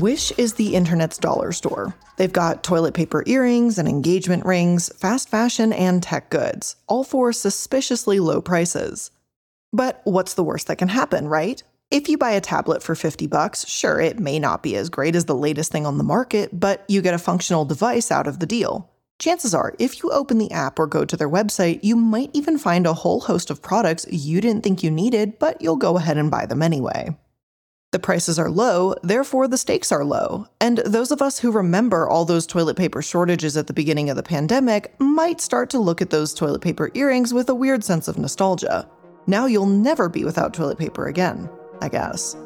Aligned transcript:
Wish 0.00 0.32
is 0.38 0.54
the 0.54 0.74
internet's 0.74 1.18
dollar 1.18 1.52
store. 1.52 1.94
They've 2.16 2.32
got 2.32 2.62
toilet 2.64 2.94
paper 2.94 3.22
earrings 3.26 3.76
and 3.76 3.86
engagement 3.86 4.46
rings, 4.46 4.90
fast 4.96 5.28
fashion, 5.28 5.74
and 5.74 6.02
tech 6.02 6.30
goods, 6.30 6.76
all 6.86 7.04
for 7.04 7.34
suspiciously 7.34 8.18
low 8.18 8.40
prices. 8.40 9.10
But 9.74 10.00
what's 10.04 10.32
the 10.32 10.42
worst 10.42 10.68
that 10.68 10.78
can 10.78 10.88
happen, 10.88 11.28
right? 11.28 11.62
If 11.90 12.08
you 12.08 12.16
buy 12.16 12.30
a 12.30 12.40
tablet 12.40 12.82
for 12.82 12.94
50 12.94 13.26
bucks, 13.26 13.68
sure, 13.68 14.00
it 14.00 14.18
may 14.18 14.38
not 14.38 14.62
be 14.62 14.74
as 14.74 14.88
great 14.88 15.14
as 15.14 15.26
the 15.26 15.34
latest 15.34 15.70
thing 15.70 15.84
on 15.84 15.98
the 15.98 16.02
market, 16.02 16.58
but 16.58 16.82
you 16.88 17.02
get 17.02 17.12
a 17.12 17.18
functional 17.18 17.66
device 17.66 18.10
out 18.10 18.26
of 18.26 18.38
the 18.38 18.46
deal. 18.46 18.88
Chances 19.18 19.54
are, 19.54 19.74
if 19.78 20.02
you 20.02 20.10
open 20.12 20.38
the 20.38 20.50
app 20.50 20.78
or 20.78 20.86
go 20.86 21.04
to 21.04 21.14
their 21.14 21.28
website, 21.28 21.80
you 21.82 21.94
might 21.94 22.30
even 22.32 22.56
find 22.56 22.86
a 22.86 22.94
whole 22.94 23.20
host 23.20 23.50
of 23.50 23.60
products 23.60 24.06
you 24.08 24.40
didn't 24.40 24.62
think 24.62 24.82
you 24.82 24.90
needed, 24.90 25.38
but 25.38 25.60
you'll 25.60 25.76
go 25.76 25.98
ahead 25.98 26.16
and 26.16 26.30
buy 26.30 26.46
them 26.46 26.62
anyway. 26.62 27.14
The 27.92 27.98
prices 27.98 28.38
are 28.38 28.50
low, 28.50 28.94
therefore 29.02 29.48
the 29.48 29.58
stakes 29.58 29.90
are 29.90 30.04
low. 30.04 30.46
And 30.60 30.78
those 30.78 31.10
of 31.10 31.20
us 31.20 31.40
who 31.40 31.50
remember 31.50 32.08
all 32.08 32.24
those 32.24 32.46
toilet 32.46 32.76
paper 32.76 33.02
shortages 33.02 33.56
at 33.56 33.66
the 33.66 33.72
beginning 33.72 34.10
of 34.10 34.16
the 34.16 34.22
pandemic 34.22 34.94
might 35.00 35.40
start 35.40 35.70
to 35.70 35.80
look 35.80 36.00
at 36.00 36.10
those 36.10 36.32
toilet 36.32 36.60
paper 36.60 36.92
earrings 36.94 37.34
with 37.34 37.48
a 37.48 37.54
weird 37.54 37.82
sense 37.82 38.06
of 38.06 38.16
nostalgia. 38.16 38.88
Now 39.26 39.46
you'll 39.46 39.66
never 39.66 40.08
be 40.08 40.24
without 40.24 40.54
toilet 40.54 40.78
paper 40.78 41.08
again, 41.08 41.50
I 41.80 41.88
guess. 41.88 42.36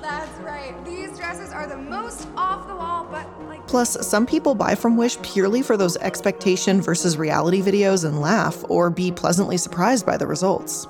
That's 0.00 0.38
right. 0.40 0.74
These 0.86 1.18
dresses 1.18 1.52
are 1.52 1.66
the 1.66 1.76
most 1.76 2.26
off 2.34 2.66
the 2.66 2.74
wall, 2.74 3.06
but 3.10 3.28
like. 3.46 3.66
Plus, 3.66 4.06
some 4.06 4.24
people 4.24 4.54
buy 4.54 4.74
from 4.74 4.96
Wish 4.96 5.20
purely 5.20 5.60
for 5.60 5.76
those 5.76 5.98
expectation 5.98 6.80
versus 6.80 7.18
reality 7.18 7.60
videos 7.60 8.06
and 8.06 8.22
laugh, 8.22 8.64
or 8.70 8.88
be 8.88 9.12
pleasantly 9.12 9.58
surprised 9.58 10.06
by 10.06 10.16
the 10.16 10.26
results. 10.26 10.86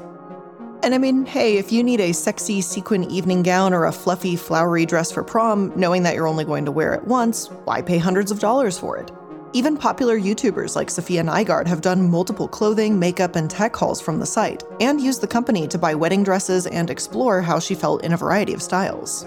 And 0.87 0.95
I 0.95 0.99
mean, 0.99 1.27
hey, 1.27 1.59
if 1.59 1.73
you 1.73 1.83
need 1.83 2.01
a 2.01 2.13
sexy 2.13 2.61
sequin 2.61 3.11
evening 3.11 3.43
gown 3.43 3.75
or 3.75 3.87
a 3.87 3.93
fluffy, 3.93 4.37
flowery 4.37 4.87
dress 4.87 5.11
for 5.11 5.25
prom, 5.25 5.73
knowing 5.75 6.05
that 6.05 6.15
you're 6.15 6.29
only 6.29 6.45
going 6.45 6.65
to 6.65 6.71
wear 6.71 6.95
it 6.95 7.03
once, 7.03 7.49
why 7.65 7.83
pay 7.83 7.99
hundreds 7.99 8.31
of 8.31 8.39
dollars 8.39 8.79
for 8.79 8.97
it? 8.97 9.11
Even 9.53 9.77
popular 9.77 10.17
YouTubers 10.17 10.77
like 10.77 10.87
Safiya 10.87 11.25
Nygaard 11.25 11.67
have 11.67 11.81
done 11.81 12.09
multiple 12.09 12.47
clothing, 12.47 13.01
makeup, 13.01 13.35
and 13.35 13.51
tech 13.51 13.75
hauls 13.75 14.01
from 14.01 14.21
the 14.21 14.27
site, 14.27 14.63
and 14.81 15.01
used 15.01 15.23
the 15.23 15.27
company 15.27 15.67
to 15.67 15.77
buy 15.77 15.93
wedding 15.93 16.23
dresses 16.23 16.69
and 16.69 16.89
explore 16.89 17.43
how 17.43 17.59
she 17.59 17.75
felt 17.75 18.05
in 18.05 18.13
a 18.13 18.17
variety 18.17 18.55
of 18.55 18.63
styles. 18.63 19.27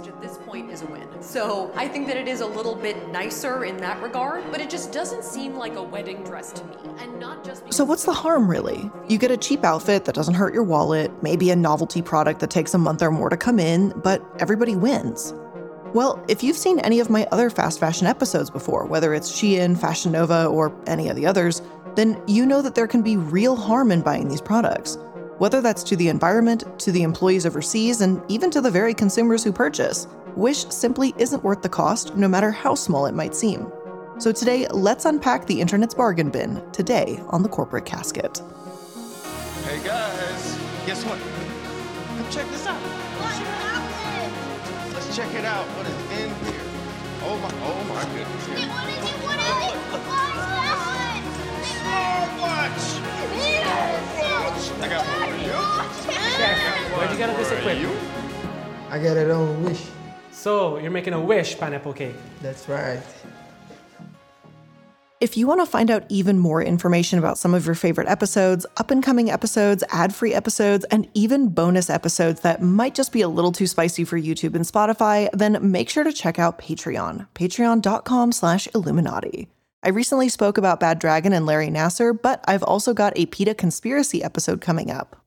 So 1.30 1.72
I 1.76 1.88
think 1.88 2.08
that 2.08 2.18
it 2.18 2.28
is 2.28 2.42
a 2.42 2.46
little 2.48 2.74
bit 2.74 3.12
nicer 3.12 3.64
in 3.64 3.78
that 3.78 4.02
regard, 4.02 4.44
but 4.50 4.60
it 4.60 4.68
just 4.68 4.92
doesn't 4.92 5.24
seem 5.24 5.54
like 5.54 5.76
a 5.76 5.84
wedding 5.84 6.24
dress 6.24 6.52
to 6.54 6.64
me. 6.66 6.76
And 6.98 7.20
not 7.20 7.46
just 7.46 7.72
So, 7.72 7.84
what's 7.84 8.04
the 8.04 8.14
harm, 8.14 8.50
really? 8.50 8.90
You 9.08 9.20
get 9.20 9.30
a 9.30 9.38
cheap 9.38 9.64
outfit 9.64 10.06
that 10.06 10.16
doesn't 10.16 10.34
hurt 10.34 10.56
your 10.56 10.64
wallet, 10.64 11.12
maybe 11.22 11.52
a 11.52 11.56
novelty 11.56 12.02
product 12.02 12.40
that 12.40 12.50
takes 12.50 12.74
a 12.74 12.80
month 12.80 13.04
or 13.04 13.12
more 13.12 13.30
to 13.30 13.38
come 13.38 13.60
in, 13.60 13.94
but 14.04 14.26
everybody 14.40 14.76
wins. 14.76 15.36
Well, 15.94 16.20
if 16.28 16.42
you've 16.42 16.58
seen 16.58 16.80
any 16.80 17.00
of 17.00 17.12
my 17.12 17.28
other 17.32 17.52
fast 17.52 17.80
fashion 17.80 18.08
episodes 18.08 18.50
before, 18.50 18.88
whether 18.88 19.14
it's 19.14 19.32
Shein, 19.32 19.80
Fashion 19.80 20.12
Nova, 20.12 20.48
or 20.48 20.76
any 20.88 21.10
of 21.10 21.16
the 21.16 21.28
others, 21.28 21.62
then 21.94 22.20
you 22.26 22.44
know 22.44 22.64
that 22.64 22.74
there 22.74 22.88
can 22.88 23.04
be 23.04 23.18
real 23.18 23.56
harm 23.56 23.92
in 23.92 24.02
buying 24.02 24.30
these 24.30 24.42
products. 24.42 24.98
Whether 25.40 25.62
that's 25.62 25.84
to 25.84 25.96
the 25.96 26.10
environment, 26.10 26.66
to 26.80 26.92
the 26.92 27.04
employees 27.04 27.46
overseas, 27.46 28.02
and 28.02 28.22
even 28.28 28.52
to 28.52 28.60
the 28.60 28.70
very 28.70 28.94
consumers 28.94 29.44
who 29.44 29.54
purchase, 29.54 30.06
Wish 30.36 30.66
simply 30.68 31.14
isn't 31.18 31.44
worth 31.44 31.62
the 31.62 31.70
cost, 31.70 32.16
no 32.16 32.28
matter 32.28 32.52
how 32.52 32.76
small 32.76 33.06
it 33.06 33.14
might 33.14 33.34
seem. 33.34 33.72
So 34.20 34.32
today, 34.32 34.68
let's 34.68 35.06
unpack 35.06 35.48
the 35.48 35.60
internet's 35.60 35.94
bargain 35.94 36.30
bin 36.30 36.62
today 36.72 37.22
on 37.30 37.42
the 37.42 37.50
corporate 37.50 37.86
casket. 37.86 38.42
Hey 39.64 39.82
guys, 39.84 40.58
guess 40.86 41.04
what? 41.06 41.20
Come 42.18 42.30
check 42.32 42.48
this 42.52 42.66
out. 42.68 42.80
What 42.80 43.32
happened? 43.32 44.94
Let's 44.94 45.16
check 45.16 45.34
it 45.34 45.46
out. 45.46 45.66
What 45.78 45.88
is 45.88 45.96
in 46.20 46.30
here? 46.46 46.62
Oh 47.24 47.38
my, 47.42 47.52
oh 47.64 47.84
my 47.88 48.04
goodness. 48.14 48.48
Wait, 48.50 48.68
what 48.70 48.90
is 48.90 49.04
it? 49.10 49.16
What 49.24 49.40
is 49.40 49.48
it? 49.68 49.78
What's 49.92 50.06
Smartwatch! 50.06 50.60
Yes! 50.66 50.89
Where'd 56.96 57.12
you 57.12 57.18
get 57.18 57.38
this 57.38 57.52
equipment? 57.52 57.98
I 58.90 58.98
got 59.02 59.18
it 59.18 59.30
on 59.32 59.64
Wish. 59.64 59.86
So 60.32 60.78
you're 60.78 60.92
making 60.92 61.14
a 61.14 61.22
wish 61.22 61.58
pineapple 61.58 61.94
cake. 61.94 62.16
That's 62.42 62.68
right. 62.68 63.02
If 65.22 65.36
you 65.36 65.48
want 65.48 65.60
to 65.60 65.66
find 65.66 65.92
out 65.92 66.06
even 66.08 66.40
more 66.40 66.64
information 66.64 67.20
about 67.20 67.38
some 67.38 67.54
of 67.54 67.66
your 67.66 67.76
favorite 67.76 68.08
episodes, 68.08 68.66
up 68.78 68.90
and 68.90 69.04
coming 69.04 69.30
episodes, 69.30 69.84
ad 69.90 70.16
free 70.16 70.34
episodes, 70.34 70.86
and 70.86 71.10
even 71.14 71.50
bonus 71.50 71.90
episodes 71.90 72.40
that 72.42 72.62
might 72.62 72.96
just 72.96 73.12
be 73.12 73.22
a 73.22 73.28
little 73.28 73.52
too 73.52 73.68
spicy 73.68 74.06
for 74.06 74.18
YouTube 74.18 74.56
and 74.56 74.64
Spotify, 74.64 75.30
then 75.34 75.58
make 75.72 75.90
sure 75.90 76.06
to 76.06 76.14
check 76.14 76.40
out 76.40 76.58
Patreon, 76.58 77.28
patreon.com 77.36 78.32
slash 78.32 78.70
Illuminaughtii. 78.70 79.48
I 79.82 79.90
recently 79.90 80.28
spoke 80.28 80.58
about 80.58 80.82
Bad 80.82 81.00
Dragon 81.00 81.32
and 81.32 81.46
Larry 81.46 81.70
Nassar, 81.70 82.20
but 82.22 82.44
I've 82.46 82.64
also 82.64 82.94
got 82.94 83.14
a 83.16 83.28
PETA 83.28 83.56
conspiracy 83.56 84.22
episode 84.22 84.60
coming 84.60 84.92
up. 84.92 85.24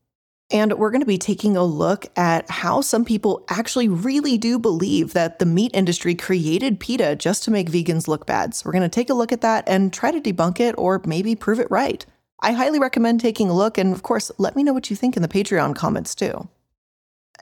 And 0.50 0.74
we're 0.74 0.90
going 0.90 1.00
to 1.00 1.06
be 1.06 1.16
taking 1.16 1.56
a 1.56 1.64
look 1.64 2.04
at 2.18 2.50
how 2.50 2.82
some 2.82 3.06
people 3.06 3.42
actually 3.48 3.88
really 3.88 4.36
do 4.36 4.58
believe 4.58 5.14
that 5.14 5.38
the 5.38 5.46
meat 5.46 5.70
industry 5.72 6.14
created 6.14 6.78
PETA 6.80 7.16
just 7.16 7.42
to 7.44 7.50
make 7.50 7.70
vegans 7.70 8.06
look 8.06 8.26
bad. 8.26 8.54
So 8.54 8.64
we're 8.66 8.72
going 8.72 8.82
to 8.82 8.90
take 8.90 9.08
a 9.08 9.14
look 9.14 9.32
at 9.32 9.40
that 9.40 9.64
and 9.66 9.90
try 9.90 10.10
to 10.10 10.20
debunk 10.20 10.60
it 10.60 10.74
or 10.76 11.00
maybe 11.06 11.34
prove 11.34 11.58
it 11.58 11.70
right. 11.70 12.04
I 12.40 12.52
highly 12.52 12.78
recommend 12.78 13.20
taking 13.20 13.48
a 13.48 13.56
look. 13.56 13.78
And 13.78 13.94
of 13.94 14.02
course, 14.02 14.30
let 14.36 14.54
me 14.54 14.62
know 14.62 14.74
what 14.74 14.90
you 14.90 14.96
think 14.96 15.16
in 15.16 15.22
the 15.22 15.28
Patreon 15.28 15.74
comments 15.74 16.14
too. 16.14 16.46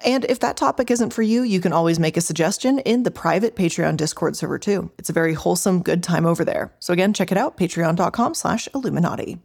And 0.05 0.25
if 0.25 0.41
that 0.41 0.57
topic 0.57 0.91
isn't 0.91 1.13
for 1.13 1.23
you, 1.23 1.43
you 1.43 1.61
can 1.61 1.73
always 1.73 1.99
make 1.99 2.17
a 2.17 2.23
suggestion 2.23 2.79
in 2.81 3.03
the 3.03 3.11
private 3.11 3.55
Patreon 3.55 3.97
Discord 3.97 4.37
server 4.37 4.59
too. 4.59 4.91
It's 4.99 5.11
a 5.11 5.15
very 5.15 5.35
wholesome, 5.35 5.83
good 5.83 6.03
time 6.03 6.25
over 6.25 6.45
there. 6.45 6.73
So 6.79 6.93
again, 6.93 7.13
check 7.13 7.31
it 7.31 7.39
out, 7.39 7.57
patreon.com 7.57 8.35
slash 8.35 8.69
Illuminaughtii. 8.73 9.39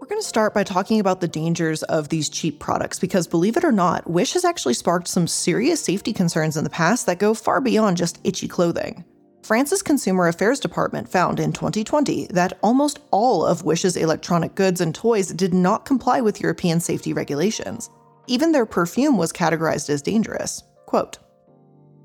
We're 0.00 0.08
going 0.08 0.20
to 0.20 0.26
start 0.26 0.52
by 0.52 0.64
talking 0.64 1.00
about 1.00 1.20
the 1.20 1.28
dangers 1.28 1.82
of 1.84 2.08
these 2.08 2.28
cheap 2.28 2.58
products 2.58 2.98
because, 2.98 3.26
believe 3.26 3.56
it 3.56 3.64
or 3.64 3.72
not, 3.72 4.10
Wish 4.10 4.34
has 4.34 4.44
actually 4.44 4.74
sparked 4.74 5.08
some 5.08 5.26
serious 5.26 5.82
safety 5.82 6.12
concerns 6.12 6.56
in 6.56 6.64
the 6.64 6.70
past 6.70 7.06
that 7.06 7.18
go 7.18 7.34
far 7.34 7.60
beyond 7.60 7.96
just 7.96 8.18
itchy 8.24 8.48
clothing. 8.48 9.04
France's 9.42 9.82
Consumer 9.82 10.28
Affairs 10.28 10.60
Department 10.60 11.08
found 11.08 11.40
in 11.40 11.52
2020 11.52 12.28
that 12.28 12.58
almost 12.62 13.00
all 13.10 13.44
of 13.44 13.64
Wish's 13.64 13.96
electronic 13.96 14.54
goods 14.54 14.80
and 14.80 14.94
toys 14.94 15.28
did 15.28 15.52
not 15.52 15.84
comply 15.84 16.20
with 16.20 16.40
European 16.40 16.78
safety 16.78 17.12
regulations. 17.12 17.90
Even 18.28 18.52
their 18.52 18.66
perfume 18.66 19.16
was 19.16 19.32
categorized 19.32 19.90
as 19.90 20.00
dangerous. 20.00 20.62
Quote, 20.86 21.18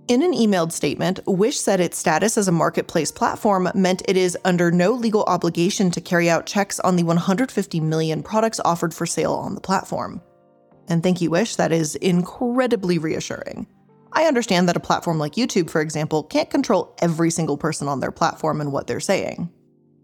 in 0.08 0.24
an 0.24 0.32
emailed 0.32 0.72
statement, 0.72 1.20
Wish 1.28 1.60
said 1.60 1.82
its 1.82 1.98
status 1.98 2.38
as 2.38 2.48
a 2.48 2.52
marketplace 2.52 3.12
platform 3.12 3.70
meant 3.76 4.02
it 4.08 4.16
is 4.16 4.38
under 4.46 4.72
no 4.72 4.92
legal 4.94 5.24
obligation 5.26 5.92
to 5.92 6.02
carry 6.02 6.30
out 6.30 6.46
checks 6.46 6.80
on 6.80 6.96
the 6.96 7.04
150 7.04 7.82
million 7.82 8.24
products 8.24 8.62
offered 8.64 8.94
for 8.94 9.06
sale 9.06 9.34
on 9.34 9.54
the 9.54 9.62
platform. 9.62 10.22
And 10.88 11.04
thank 11.04 11.20
you, 11.20 11.30
Wish, 11.30 11.58
that 11.58 11.74
is 11.74 11.96
incredibly 11.96 12.98
reassuring. 12.98 13.68
I 14.18 14.24
understand 14.24 14.68
that 14.68 14.76
a 14.76 14.80
platform 14.80 15.20
like 15.20 15.34
YouTube, 15.34 15.70
for 15.70 15.80
example, 15.80 16.24
can't 16.24 16.50
control 16.50 16.96
every 17.04 17.30
single 17.30 17.56
person 17.56 17.88
on 17.88 18.00
their 18.00 18.10
platform 18.12 18.60
and 18.62 18.72
what 18.72 18.88
they're 18.88 19.00
saying. 19.00 19.48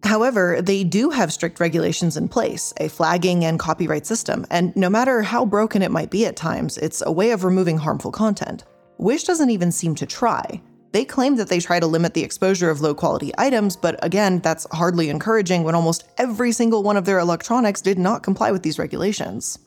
However, 0.04 0.62
they 0.62 0.84
do 0.84 1.10
have 1.10 1.34
strict 1.34 1.60
regulations 1.60 2.16
in 2.16 2.28
place, 2.28 2.76
a 2.80 2.90
flagging 2.90 3.44
and 3.44 3.58
copyright 3.58 4.06
system, 4.06 4.46
and 4.52 4.76
no 4.76 4.88
matter 4.88 5.24
how 5.24 5.46
broken 5.48 5.82
it 5.82 5.90
might 5.90 6.12
be 6.12 6.28
at 6.28 6.36
times, 6.36 6.78
it's 6.78 7.02
a 7.04 7.12
way 7.12 7.32
of 7.32 7.44
removing 7.44 7.80
harmful 7.80 8.12
content. 8.12 8.66
Wish 9.00 9.24
doesn't 9.24 9.50
even 9.50 9.72
seem 9.72 9.96
to 9.96 10.06
try. 10.06 10.62
They 10.92 11.06
claim 11.06 11.36
that 11.38 11.48
they 11.48 11.60
try 11.60 11.80
to 11.80 11.88
limit 11.88 12.14
the 12.14 12.24
exposure 12.24 12.70
of 12.70 12.82
low 12.82 12.94
quality 12.94 13.32
items, 13.40 13.76
but 13.76 13.98
again, 14.06 14.42
that's 14.42 14.68
hardly 14.72 15.10
encouraging 15.10 15.64
when 15.64 15.74
almost 15.74 16.08
every 16.20 16.52
single 16.52 16.84
one 16.84 16.98
of 16.98 17.06
their 17.06 17.18
electronics 17.18 17.82
did 17.82 17.98
not 17.98 18.22
comply 18.22 18.52
with 18.52 18.62
these 18.62 18.78
regulations. 18.78 19.58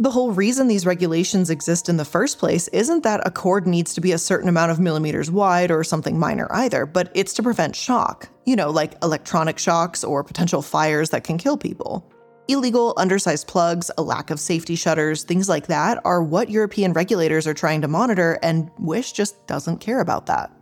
The 0.00 0.12
whole 0.12 0.30
reason 0.30 0.68
these 0.68 0.86
regulations 0.86 1.50
exist 1.50 1.88
in 1.88 1.96
the 1.96 2.04
first 2.04 2.38
place 2.38 2.68
isn't 2.68 3.02
that 3.02 3.26
a 3.26 3.32
cord 3.32 3.66
needs 3.66 3.94
to 3.94 4.00
be 4.00 4.12
a 4.12 4.18
certain 4.18 4.48
amount 4.48 4.70
of 4.70 4.78
millimeters 4.78 5.28
wide 5.28 5.72
or 5.72 5.82
something 5.82 6.16
minor 6.16 6.46
either, 6.54 6.86
but 6.86 7.10
it's 7.14 7.34
to 7.34 7.42
prevent 7.42 7.74
shock. 7.74 8.28
You 8.46 8.54
know, 8.54 8.70
like 8.70 8.94
electronic 9.02 9.58
shocks 9.58 10.04
or 10.04 10.22
potential 10.22 10.62
fires 10.62 11.10
that 11.10 11.24
can 11.24 11.36
kill 11.36 11.56
people. 11.56 12.08
Illegal, 12.46 12.94
undersized 12.96 13.48
plugs, 13.48 13.90
a 13.98 14.02
lack 14.02 14.30
of 14.30 14.38
safety 14.38 14.76
shutters, 14.76 15.24
things 15.24 15.48
like 15.48 15.66
that 15.66 16.00
are 16.04 16.22
what 16.22 16.48
European 16.48 16.92
regulators 16.92 17.48
are 17.48 17.52
trying 17.52 17.80
to 17.80 17.88
monitor, 17.88 18.38
and 18.40 18.70
Wish 18.78 19.10
just 19.10 19.48
doesn't 19.48 19.78
care 19.78 19.98
about 19.98 20.26
that. 20.26 20.52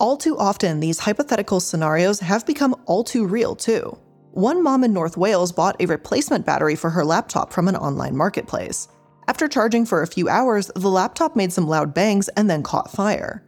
All 0.00 0.16
too 0.16 0.36
often, 0.36 0.80
these 0.80 0.98
hypothetical 0.98 1.60
scenarios 1.60 2.18
have 2.18 2.44
become 2.44 2.74
all 2.86 3.04
too 3.04 3.28
real, 3.28 3.54
too. 3.54 3.96
One 4.36 4.62
mom 4.62 4.84
in 4.84 4.92
North 4.92 5.16
Wales 5.16 5.50
bought 5.50 5.80
a 5.80 5.86
replacement 5.86 6.44
battery 6.44 6.76
for 6.76 6.90
her 6.90 7.06
laptop 7.06 7.54
from 7.54 7.68
an 7.68 7.76
online 7.76 8.14
marketplace. 8.14 8.86
After 9.28 9.48
charging 9.48 9.86
for 9.86 10.02
a 10.02 10.06
few 10.06 10.28
hours, 10.28 10.70
the 10.76 10.90
laptop 10.90 11.36
made 11.36 11.54
some 11.54 11.66
loud 11.66 11.94
bangs 11.94 12.28
and 12.28 12.50
then 12.50 12.62
caught 12.62 12.92
fire. 12.92 13.42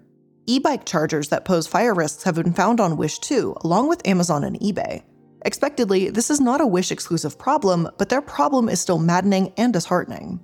E 0.46 0.58
bike 0.58 0.86
chargers 0.86 1.28
that 1.28 1.44
pose 1.44 1.66
fire 1.66 1.92
risks 1.92 2.22
have 2.22 2.36
been 2.36 2.54
found 2.54 2.80
on 2.80 2.96
Wish 2.96 3.18
too, 3.18 3.54
along 3.60 3.90
with 3.90 4.08
Amazon 4.08 4.44
and 4.44 4.58
eBay. 4.60 5.02
Expectedly, 5.44 6.08
this 6.08 6.30
is 6.30 6.40
not 6.40 6.62
a 6.62 6.66
Wish 6.66 6.90
exclusive 6.90 7.38
problem, 7.38 7.90
but 7.98 8.08
their 8.08 8.22
problem 8.22 8.70
is 8.70 8.80
still 8.80 8.98
maddening 8.98 9.52
and 9.58 9.74
disheartening. 9.74 10.40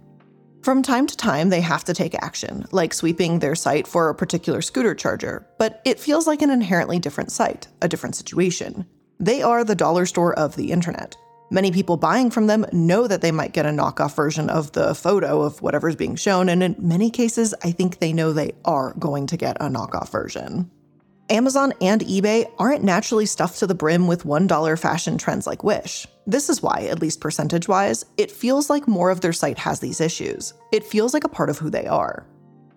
From 0.63 0.83
time 0.83 1.07
to 1.07 1.17
time, 1.17 1.49
they 1.49 1.63
have 1.63 1.85
to 1.85 1.95
take 1.95 2.23
action, 2.23 2.67
like 2.71 2.93
sweeping 2.93 3.39
their 3.39 3.55
site 3.55 3.87
for 3.87 4.11
a 4.11 4.15
particular 4.15 4.61
scooter 4.61 4.95
charger, 4.95 5.49
but 5.59 5.81
it 5.87 5.99
feels 5.99 6.27
like 6.27 6.43
an 6.43 6.51
inherently 6.51 6.99
different 6.99 7.33
site, 7.33 7.69
a 7.81 7.89
different 7.89 8.15
situation. 8.15 8.85
They 9.21 9.43
are 9.43 9.65
the 9.65 9.75
dollar 9.75 10.07
store 10.07 10.35
of 10.39 10.57
the 10.57 10.73
internet. 10.73 11.17
Many 11.51 11.71
people 11.71 11.97
buying 11.97 12.31
from 12.31 12.47
them 12.47 12.67
know 12.73 13.07
that 13.07 13.21
they 13.21 13.31
might 13.31 13.53
get 13.53 13.67
a 13.67 13.71
knockoff 13.71 14.17
version 14.17 14.51
of 14.51 14.73
the 14.73 14.95
photo 14.95 15.43
of 15.43 15.63
whatever's 15.63 15.95
being 15.95 16.17
shown, 16.17 16.49
and 16.49 16.63
in 16.63 16.75
many 16.79 17.11
cases, 17.11 17.55
I 17.63 17.71
think 17.71 17.99
they 17.99 18.13
know 18.13 18.33
they 18.33 18.53
are 18.65 18.95
going 18.99 19.27
to 19.29 19.37
get 19.37 19.57
a 19.61 19.69
knockoff 19.69 20.11
version. 20.11 20.71
Amazon 21.31 21.73
and 21.81 22.03
eBay 22.03 22.51
aren't 22.59 22.85
naturally 22.85 23.25
stuffed 23.25 23.59
to 23.61 23.67
the 23.67 23.75
brim 23.75 24.07
with 24.07 24.25
$1 24.25 24.79
fashion 24.79 25.17
trends 25.17 25.47
like 25.47 25.65
Wish. 25.65 26.07
This 26.27 26.51
is 26.51 26.63
why, 26.63 26.87
at 26.91 27.01
least 27.01 27.21
percentage 27.21 27.69
wise, 27.69 28.05
it 28.19 28.31
feels 28.31 28.69
like 28.69 28.89
more 28.89 29.11
of 29.11 29.21
their 29.21 29.33
site 29.33 29.59
has 29.59 29.81
these 29.81 30.01
issues. 30.01 30.55
It 30.73 30.85
feels 30.85 31.15
like 31.15 31.25
a 31.25 31.29
part 31.29 31.51
of 31.51 31.59
who 31.59 31.71
they 31.71 31.87
are. 31.87 32.27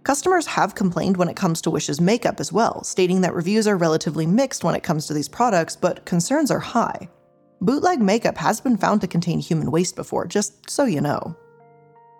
Customers 0.07 0.45
have 0.45 0.73
complained 0.73 1.17
when 1.17 1.27
it 1.27 1.35
comes 1.35 1.59
to 1.59 1.69
Wish's 1.69 1.99
makeup 1.99 2.39
as 2.39 2.53
well, 2.53 2.81
stating 2.81 3.19
that 3.19 3.33
reviews 3.33 3.67
are 3.67 3.75
relatively 3.75 4.25
mixed 4.25 4.63
when 4.63 4.73
it 4.73 4.81
comes 4.81 5.05
to 5.05 5.13
these 5.13 5.27
products, 5.27 5.75
but 5.75 6.05
concerns 6.05 6.49
are 6.49 6.61
high. 6.61 7.09
Bootleg 7.59 7.99
makeup 7.99 8.37
has 8.37 8.61
been 8.61 8.77
found 8.77 9.01
to 9.01 9.07
contain 9.07 9.39
human 9.39 9.69
waste 9.69 9.97
before, 9.97 10.25
just 10.25 10.69
so 10.69 10.85
you 10.85 11.01
know. 11.01 11.35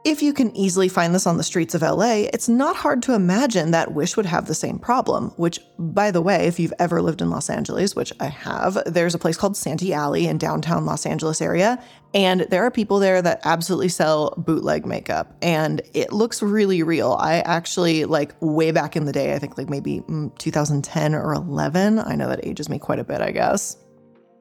If 0.08 0.24
you 0.24 0.32
can 0.32 0.56
easily 0.56 0.88
find 0.88 1.14
this 1.14 1.28
on 1.28 1.36
the 1.36 1.44
streets 1.44 1.76
of 1.76 1.82
LA, 1.82 2.30
it's 2.34 2.48
not 2.48 2.78
hard 2.78 3.04
to 3.04 3.14
imagine 3.14 3.72
that 3.72 3.92
Wish 3.92 4.16
would 4.16 4.26
have 4.26 4.46
the 4.46 4.56
same 4.56 4.80
problem. 4.80 5.34
Which, 5.36 5.60
by 5.78 6.12
the 6.12 6.22
way, 6.22 6.48
if 6.48 6.62
you've 6.62 6.74
ever 6.80 7.02
lived 7.02 7.22
in 7.22 7.30
Los 7.30 7.50
Angeles, 7.50 7.94
which 7.94 8.14
I 8.22 8.28
have, 8.28 8.78
there's 8.86 9.16
a 9.16 9.20
place 9.20 9.36
called 9.36 9.58
Santee 9.58 9.92
Alley 9.92 10.26
in 10.26 10.38
downtown 10.38 10.86
Los 10.86 11.06
Angeles 11.06 11.42
area, 11.42 11.84
and 12.14 12.48
there 12.50 12.64
are 12.64 12.72
people 12.72 13.00
there 13.00 13.22
that 13.22 13.42
absolutely 13.44 13.90
sell 13.90 14.34
bootleg 14.38 14.86
makeup, 14.86 15.36
and 15.42 15.82
it 15.94 16.14
looks 16.14 16.42
really 16.42 16.84
real. 16.84 17.18
I 17.20 17.40
actually, 17.40 18.06
like, 18.06 18.34
way 18.40 18.72
back 18.72 18.96
in 18.96 19.04
the 19.04 19.12
day, 19.12 19.34
I 19.34 19.40
think 19.40 19.58
like 19.58 19.70
maybe 19.70 20.00
mm, 20.08 20.34
2010 20.38 21.16
or 21.16 21.34
11, 21.34 22.00
I 22.00 22.16
know 22.16 22.30
that 22.30 22.46
ages 22.48 22.70
me 22.70 22.80
quite 22.80 23.00
a 23.00 23.04
bit, 23.04 23.20
I 23.20 23.32
guess. 23.32 23.76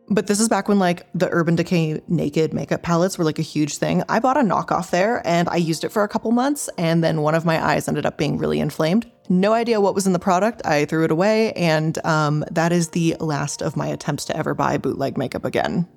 But 0.08 0.28
this 0.28 0.38
is 0.38 0.48
back 0.48 0.68
when 0.68 0.78
like 0.78 1.04
the 1.14 1.28
Urban 1.32 1.56
Decay 1.56 2.00
naked 2.06 2.54
makeup 2.54 2.82
palettes 2.82 3.18
were 3.18 3.24
like 3.24 3.40
a 3.40 3.42
huge 3.42 3.78
thing. 3.78 4.04
I 4.08 4.20
bought 4.20 4.36
a 4.36 4.40
knockoff 4.40 4.90
there 4.90 5.20
and 5.26 5.48
I 5.48 5.56
used 5.56 5.82
it 5.82 5.90
for 5.90 6.04
a 6.04 6.08
couple 6.08 6.30
months 6.30 6.70
and 6.78 7.02
then 7.02 7.22
one 7.22 7.34
of 7.34 7.44
my 7.44 7.64
eyes 7.64 7.88
ended 7.88 8.06
up 8.06 8.16
being 8.16 8.38
really 8.38 8.60
inflamed. 8.60 9.10
No 9.28 9.52
idea 9.52 9.80
what 9.80 9.96
was 9.96 10.06
in 10.06 10.12
the 10.12 10.20
product. 10.20 10.64
I 10.64 10.84
threw 10.84 11.04
it 11.04 11.10
away 11.10 11.52
and 11.54 12.04
um, 12.06 12.44
that 12.52 12.72
is 12.72 12.90
the 12.90 13.16
last 13.18 13.62
of 13.62 13.76
my 13.76 13.88
attempts 13.88 14.24
to 14.26 14.36
ever 14.36 14.54
buy 14.54 14.78
bootleg 14.78 15.18
makeup 15.18 15.44
again. 15.44 15.88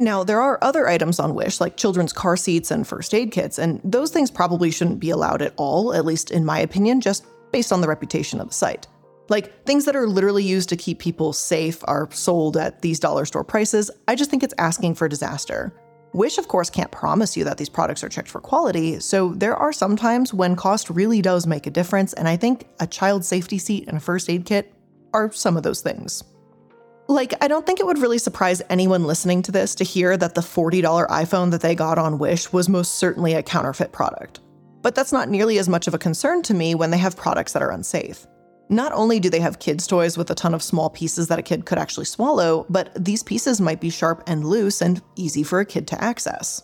Now, 0.00 0.24
there 0.24 0.40
are 0.40 0.58
other 0.62 0.88
items 0.88 1.20
on 1.20 1.36
Wish, 1.36 1.60
like 1.60 1.76
children's 1.76 2.12
car 2.12 2.36
seats 2.36 2.72
and 2.72 2.84
first 2.84 3.14
aid 3.14 3.30
kits, 3.30 3.56
and 3.56 3.80
those 3.84 4.10
things 4.10 4.32
probably 4.32 4.72
shouldn't 4.72 4.98
be 4.98 5.10
allowed 5.10 5.42
at 5.42 5.54
all, 5.56 5.94
at 5.94 6.04
least 6.04 6.32
in 6.32 6.44
my 6.44 6.58
opinion, 6.58 7.00
just 7.00 7.24
based 7.52 7.72
on 7.72 7.82
the 7.82 7.86
reputation 7.86 8.40
of 8.40 8.48
the 8.48 8.54
site. 8.54 8.88
Like 9.32 9.64
things 9.64 9.86
that 9.86 9.96
are 9.96 10.06
literally 10.06 10.44
used 10.44 10.68
to 10.68 10.76
keep 10.76 10.98
people 10.98 11.32
safe 11.32 11.82
are 11.84 12.06
sold 12.12 12.58
at 12.58 12.82
these 12.82 13.00
dollar 13.00 13.24
store 13.24 13.44
prices. 13.44 13.90
I 14.06 14.14
just 14.14 14.28
think 14.28 14.42
it's 14.42 14.52
asking 14.58 14.96
for 14.96 15.08
disaster. 15.08 15.72
Wish, 16.12 16.36
of 16.36 16.48
course, 16.48 16.68
can't 16.68 16.92
promise 16.92 17.34
you 17.34 17.42
that 17.44 17.56
these 17.56 17.70
products 17.70 18.04
are 18.04 18.10
checked 18.10 18.28
for 18.28 18.42
quality, 18.42 19.00
so 19.00 19.32
there 19.32 19.56
are 19.56 19.72
some 19.72 19.96
times 19.96 20.34
when 20.34 20.54
cost 20.54 20.90
really 20.90 21.22
does 21.22 21.46
make 21.46 21.66
a 21.66 21.70
difference, 21.70 22.12
and 22.12 22.28
I 22.28 22.36
think 22.36 22.68
a 22.78 22.86
child 22.86 23.24
safety 23.24 23.56
seat 23.56 23.88
and 23.88 23.96
a 23.96 24.00
first 24.00 24.28
aid 24.28 24.44
kit 24.44 24.70
are 25.14 25.32
some 25.32 25.56
of 25.56 25.62
those 25.62 25.80
things. 25.80 26.22
Like, 27.08 27.32
I 27.42 27.48
don't 27.48 27.64
think 27.64 27.80
it 27.80 27.86
would 27.86 28.00
really 28.00 28.18
surprise 28.18 28.60
anyone 28.68 29.04
listening 29.04 29.40
to 29.44 29.52
this 29.52 29.74
to 29.76 29.84
hear 29.84 30.14
that 30.18 30.34
the 30.34 30.42
$40 30.42 31.08
iPhone 31.08 31.52
that 31.52 31.62
they 31.62 31.74
got 31.74 31.96
on 31.96 32.18
Wish 32.18 32.52
was 32.52 32.68
most 32.68 32.96
certainly 32.96 33.32
a 33.32 33.42
counterfeit 33.42 33.92
product. 33.92 34.40
But 34.82 34.94
that's 34.94 35.12
not 35.12 35.30
nearly 35.30 35.58
as 35.58 35.70
much 35.70 35.88
of 35.88 35.94
a 35.94 35.98
concern 35.98 36.42
to 36.42 36.52
me 36.52 36.74
when 36.74 36.90
they 36.90 36.98
have 36.98 37.16
products 37.16 37.54
that 37.54 37.62
are 37.62 37.70
unsafe. 37.70 38.26
Not 38.68 38.92
only 38.92 39.20
do 39.20 39.28
they 39.28 39.40
have 39.40 39.58
kids' 39.58 39.86
toys 39.86 40.16
with 40.16 40.30
a 40.30 40.34
ton 40.34 40.54
of 40.54 40.62
small 40.62 40.88
pieces 40.88 41.28
that 41.28 41.38
a 41.38 41.42
kid 41.42 41.66
could 41.66 41.78
actually 41.78 42.06
swallow, 42.06 42.64
but 42.70 42.92
these 43.04 43.22
pieces 43.22 43.60
might 43.60 43.80
be 43.80 43.90
sharp 43.90 44.22
and 44.26 44.44
loose 44.44 44.80
and 44.80 45.02
easy 45.16 45.42
for 45.42 45.60
a 45.60 45.66
kid 45.66 45.86
to 45.88 46.02
access. 46.02 46.62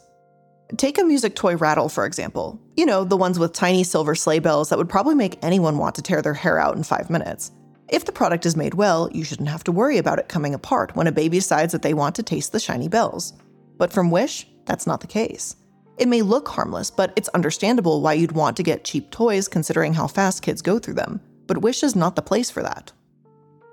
Take 0.77 0.99
a 0.99 1.05
music 1.05 1.35
toy 1.35 1.57
rattle, 1.57 1.89
for 1.89 2.05
example. 2.05 2.61
You 2.77 2.87
know, 2.87 3.05
the 3.05 3.17
ones 3.17 3.39
with 3.39 3.53
tiny 3.53 3.85
silver 3.85 4.15
sleigh 4.15 4.39
bells 4.39 4.69
that 4.69 4.79
would 4.79 4.89
probably 4.89 5.15
make 5.15 5.39
anyone 5.43 5.79
want 5.79 5.95
to 5.97 6.03
tear 6.03 6.23
their 6.23 6.35
hair 6.35 6.59
out 6.59 6.77
in 6.77 6.83
five 6.83 7.09
minutes. 7.09 7.53
If 7.89 8.05
the 8.05 8.13
product 8.13 8.45
is 8.45 8.57
made 8.57 8.75
well, 8.75 9.09
you 9.13 9.25
shouldn't 9.25 9.49
have 9.49 9.65
to 9.65 9.73
worry 9.73 9.97
about 9.97 10.19
it 10.19 10.29
coming 10.29 10.55
apart 10.55 10.95
when 10.95 11.07
a 11.07 11.13
baby 11.13 11.39
decides 11.39 11.73
that 11.73 11.81
they 11.81 11.95
want 11.95 12.15
to 12.17 12.23
taste 12.23 12.53
the 12.53 12.61
shiny 12.61 12.89
bells. 12.89 13.33
But 13.79 13.93
from 13.93 14.11
Wish, 14.11 14.47
that's 14.67 14.87
not 14.87 15.01
the 15.01 15.07
case. 15.07 15.57
It 15.97 16.09
may 16.09 16.21
look 16.21 16.49
harmless, 16.49 16.91
but 16.91 17.13
it's 17.17 17.31
understandable 17.31 18.03
why 18.03 18.13
you'd 18.13 18.33
want 18.33 18.57
to 18.59 18.63
get 18.63 18.85
cheap 18.85 19.11
toys 19.11 19.49
considering 19.49 19.95
how 19.95 20.07
fast 20.07 20.43
kids 20.43 20.61
go 20.63 20.79
through 20.79 20.95
them 20.95 21.21
but 21.49 21.59
Wish 21.59 21.83
is 21.83 21.97
not 21.97 22.15
the 22.15 22.23
place 22.23 22.51
for 22.51 22.63
that. 22.63 22.93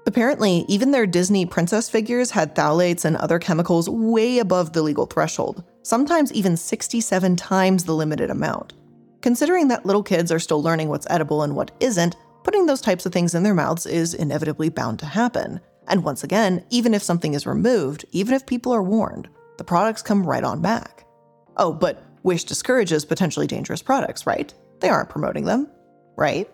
Apparently, 0.07 0.65
even 0.67 0.91
their 0.91 1.05
Disney 1.05 1.45
princess 1.45 1.89
figures 1.89 2.31
had 2.31 2.55
phthalates 2.55 3.05
and 3.05 3.17
other 3.17 3.37
chemicals 3.37 3.89
way 3.89 4.39
above 4.39 4.73
the 4.73 4.81
legal 4.81 5.05
threshold, 5.05 5.63
sometimes 5.83 6.33
even 6.33 6.57
67 6.57 7.35
times 7.35 7.83
the 7.83 7.93
limited 7.93 8.29
amount. 8.29 8.73
Considering 9.21 9.67
that 9.67 9.85
little 9.85 10.03
kids 10.03 10.31
are 10.31 10.39
still 10.39 10.61
learning 10.61 10.89
what's 10.89 11.07
edible 11.09 11.41
and 11.41 11.55
what 11.55 11.71
isn't, 11.79 12.15
putting 12.43 12.67
those 12.67 12.81
types 12.81 13.07
of 13.07 13.11
things 13.11 13.33
in 13.33 13.41
their 13.41 13.55
mouths 13.55 13.87
is 13.87 14.13
inevitably 14.13 14.69
bound 14.69 14.99
to 14.99 15.05
happen. 15.07 15.59
And 15.87 16.03
once 16.03 16.23
again, 16.23 16.63
even 16.69 16.93
if 16.93 17.01
something 17.01 17.33
is 17.33 17.47
removed, 17.47 18.05
even 18.11 18.35
if 18.35 18.45
people 18.45 18.71
are 18.71 18.83
warned, 18.83 19.27
the 19.57 19.63
products 19.63 20.03
come 20.03 20.25
right 20.25 20.43
on 20.43 20.61
back. 20.61 21.05
Oh, 21.57 21.73
but 21.73 22.03
Wish 22.21 22.43
discourages 22.43 23.05
potentially 23.05 23.47
dangerous 23.47 23.81
products, 23.81 24.27
right? 24.27 24.53
They 24.79 24.89
aren't 24.89 25.09
promoting 25.09 25.45
them, 25.45 25.67
right? 26.15 26.49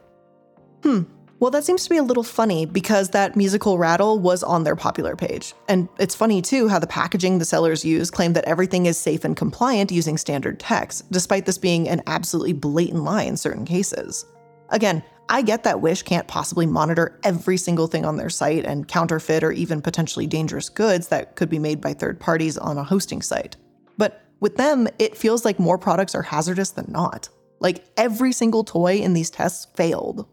Hmm. 0.84 1.04
Well, 1.42 1.50
that 1.50 1.64
seems 1.64 1.84
to 1.86 1.90
be 1.90 1.98
a 1.98 2.04
little 2.04 2.22
funny 2.22 2.68
because 2.68 3.10
that 3.10 3.36
musical 3.36 3.80
rattle 3.80 4.20
was 4.20 4.44
on 4.44 4.64
their 4.64 4.76
popular 4.76 5.16
page. 5.16 5.56
And 5.68 5.90
it's 5.98 6.14
funny 6.14 6.40
too 6.40 6.68
how 6.68 6.78
the 6.78 6.86
packaging 6.86 7.40
the 7.40 7.46
sellers 7.46 7.84
use 7.84 8.12
claim 8.12 8.34
that 8.34 8.46
everything 8.46 8.86
is 8.86 8.96
safe 8.96 9.26
and 9.26 9.36
compliant 9.36 9.92
using 9.92 10.20
standard 10.20 10.60
text, 10.60 11.12
despite 11.12 11.48
this 11.48 11.58
being 11.58 11.90
an 11.90 12.04
absolutely 12.06 12.54
blatant 12.54 13.04
lie 13.04 13.24
in 13.24 13.38
certain 13.38 13.66
cases. 13.66 14.24
Again, 14.70 15.04
I 15.30 15.42
get 15.42 15.64
that 15.64 15.82
Wish 15.82 16.04
can't 16.04 16.28
possibly 16.28 16.68
monitor 16.68 17.18
every 17.24 17.58
single 17.58 17.88
thing 17.88 18.06
on 18.06 18.18
their 18.18 18.30
site 18.30 18.66
and 18.66 18.88
counterfeit 18.88 19.44
or 19.44 19.52
even 19.52 19.82
potentially 19.82 20.28
dangerous 20.28 20.70
goods 20.70 21.08
that 21.08 21.36
could 21.36 21.50
be 21.50 21.58
made 21.58 21.82
by 21.82 21.94
third 21.94 22.20
parties 22.20 22.58
on 22.58 22.78
a 22.78 22.84
hosting 22.84 23.24
site. 23.24 23.56
But 23.98 24.22
with 24.42 24.58
them, 24.58 24.88
it 25.00 25.18
feels 25.18 25.44
like 25.44 25.58
more 25.58 25.80
products 25.80 26.14
are 26.14 26.22
hazardous 26.22 26.70
than 26.72 26.92
not. 26.92 27.30
Like 27.60 27.86
every 27.98 28.32
single 28.32 28.64
toy 28.64 28.98
in 28.98 29.14
these 29.14 29.30
tests 29.30 29.68
failed. 29.76 30.28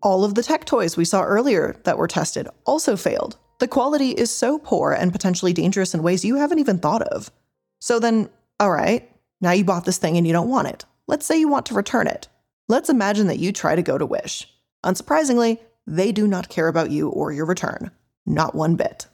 All 0.00 0.24
of 0.24 0.36
the 0.36 0.44
tech 0.44 0.64
toys 0.64 0.96
we 0.96 1.04
saw 1.04 1.24
earlier 1.24 1.74
that 1.82 1.98
were 1.98 2.06
tested 2.06 2.46
also 2.64 2.96
failed. 2.96 3.36
The 3.58 3.66
quality 3.66 4.10
is 4.10 4.30
so 4.30 4.56
poor 4.58 4.92
and 4.92 5.10
potentially 5.10 5.52
dangerous 5.52 5.92
in 5.92 6.04
ways 6.04 6.24
you 6.24 6.36
haven't 6.36 6.60
even 6.60 6.78
thought 6.78 7.02
of. 7.02 7.32
So 7.80 7.98
then, 7.98 8.30
all 8.60 8.70
right, 8.70 9.10
now 9.40 9.50
you 9.50 9.64
bought 9.64 9.84
this 9.84 9.98
thing 9.98 10.16
and 10.16 10.24
you 10.24 10.32
don't 10.32 10.48
want 10.48 10.68
it. 10.68 10.84
Let's 11.08 11.26
say 11.26 11.40
you 11.40 11.48
want 11.48 11.66
to 11.66 11.74
return 11.74 12.06
it. 12.06 12.28
Let's 12.68 12.88
imagine 12.88 13.26
that 13.26 13.40
you 13.40 13.50
try 13.50 13.74
to 13.74 13.82
go 13.82 13.98
to 13.98 14.06
Wish. 14.06 14.48
Unsurprisingly, 14.84 15.58
they 15.86 16.12
do 16.12 16.28
not 16.28 16.48
care 16.48 16.68
about 16.68 16.92
you 16.92 17.08
or 17.08 17.32
your 17.32 17.46
return. 17.46 17.90
Not 18.24 18.54
one 18.54 18.76
bit. 18.76 19.08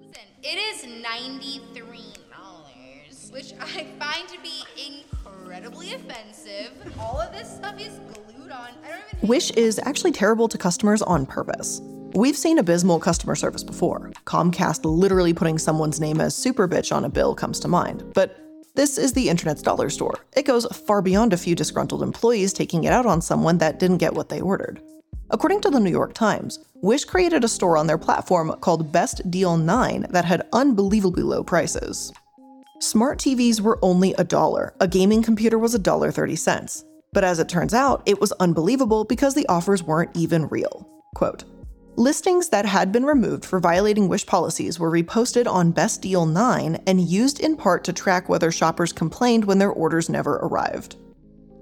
Listen, 0.00 0.24
it 0.42 0.58
is 0.58 0.84
$93, 0.84 3.32
which 3.32 3.54
I 3.60 3.86
find 3.98 4.28
to 4.28 4.38
be 4.42 4.62
incredibly 4.76 5.94
offensive. 5.94 6.72
All 6.98 7.18
of 7.18 7.32
this 7.32 7.48
stuff 7.48 7.80
is 7.80 7.98
Wish 9.22 9.50
is 9.52 9.80
actually 9.84 10.12
terrible 10.12 10.48
to 10.48 10.58
customers 10.58 11.02
on 11.02 11.26
purpose. 11.26 11.80
We've 12.14 12.36
seen 12.36 12.58
abysmal 12.58 13.00
customer 13.00 13.34
service 13.34 13.64
before. 13.64 14.12
Comcast 14.24 14.80
literally 14.84 15.34
putting 15.34 15.58
someone's 15.58 16.00
name 16.00 16.20
as 16.20 16.34
super 16.34 16.68
bitch 16.68 16.94
on 16.94 17.04
a 17.04 17.08
bill 17.08 17.34
comes 17.34 17.60
to 17.60 17.68
mind. 17.68 18.04
But 18.14 18.38
this 18.74 18.98
is 18.98 19.12
the 19.12 19.28
internet's 19.28 19.62
dollar 19.62 19.90
store. 19.90 20.14
It 20.36 20.46
goes 20.46 20.66
far 20.66 21.02
beyond 21.02 21.32
a 21.32 21.38
few 21.38 21.54
disgruntled 21.54 22.02
employees 22.02 22.52
taking 22.52 22.84
it 22.84 22.92
out 22.92 23.06
on 23.06 23.20
someone 23.22 23.58
that 23.58 23.78
didn't 23.78 23.98
get 23.98 24.14
what 24.14 24.28
they 24.28 24.40
ordered. 24.40 24.80
According 25.30 25.62
to 25.62 25.70
the 25.70 25.80
New 25.80 25.90
York 25.90 26.14
Times, 26.14 26.58
Wish 26.82 27.04
created 27.04 27.42
a 27.42 27.48
store 27.48 27.76
on 27.76 27.86
their 27.86 27.98
platform 27.98 28.54
called 28.60 28.92
Best 28.92 29.28
Deal 29.30 29.56
9 29.56 30.06
that 30.10 30.24
had 30.24 30.46
unbelievably 30.52 31.22
low 31.22 31.42
prices. 31.42 32.12
Smart 32.80 33.18
TVs 33.18 33.60
were 33.60 33.78
only 33.82 34.12
a 34.14 34.24
dollar. 34.24 34.74
A 34.78 34.86
gaming 34.86 35.22
computer 35.22 35.58
was 35.58 35.74
a 35.74 35.78
dollar 35.78 36.12
30 36.12 36.36
cents. 36.36 36.84
But 37.16 37.24
as 37.24 37.38
it 37.38 37.48
turns 37.48 37.72
out, 37.72 38.02
it 38.04 38.20
was 38.20 38.32
unbelievable 38.32 39.04
because 39.04 39.34
the 39.34 39.48
offers 39.48 39.82
weren't 39.82 40.14
even 40.14 40.48
real. 40.48 40.86
Quote, 41.14 41.44
Listings 41.96 42.50
that 42.50 42.66
had 42.66 42.92
been 42.92 43.06
removed 43.06 43.42
for 43.42 43.58
violating 43.58 44.06
Wish 44.06 44.26
policies 44.26 44.78
were 44.78 44.90
reposted 44.90 45.50
on 45.50 45.70
Best 45.70 46.02
Deal 46.02 46.26
9 46.26 46.74
and 46.86 47.00
used 47.00 47.40
in 47.40 47.56
part 47.56 47.84
to 47.84 47.94
track 47.94 48.28
whether 48.28 48.52
shoppers 48.52 48.92
complained 48.92 49.46
when 49.46 49.58
their 49.58 49.70
orders 49.70 50.10
never 50.10 50.34
arrived. 50.42 50.96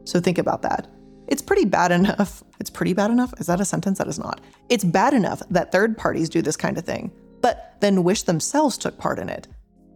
So 0.02 0.18
think 0.18 0.38
about 0.38 0.62
that. 0.62 0.88
It's 1.28 1.40
pretty 1.40 1.66
bad 1.66 1.92
enough. 1.92 2.42
It's 2.58 2.68
pretty 2.68 2.92
bad 2.92 3.12
enough? 3.12 3.32
Is 3.38 3.46
that 3.46 3.60
a 3.60 3.64
sentence? 3.64 3.98
That 3.98 4.08
is 4.08 4.18
not. 4.18 4.40
It's 4.70 4.82
bad 4.82 5.14
enough 5.14 5.40
that 5.50 5.70
third 5.70 5.96
parties 5.96 6.28
do 6.28 6.42
this 6.42 6.56
kind 6.56 6.76
of 6.78 6.84
thing, 6.84 7.12
but 7.42 7.76
then 7.78 8.02
Wish 8.02 8.24
themselves 8.24 8.76
took 8.76 8.98
part 8.98 9.20
in 9.20 9.28
it. 9.28 9.46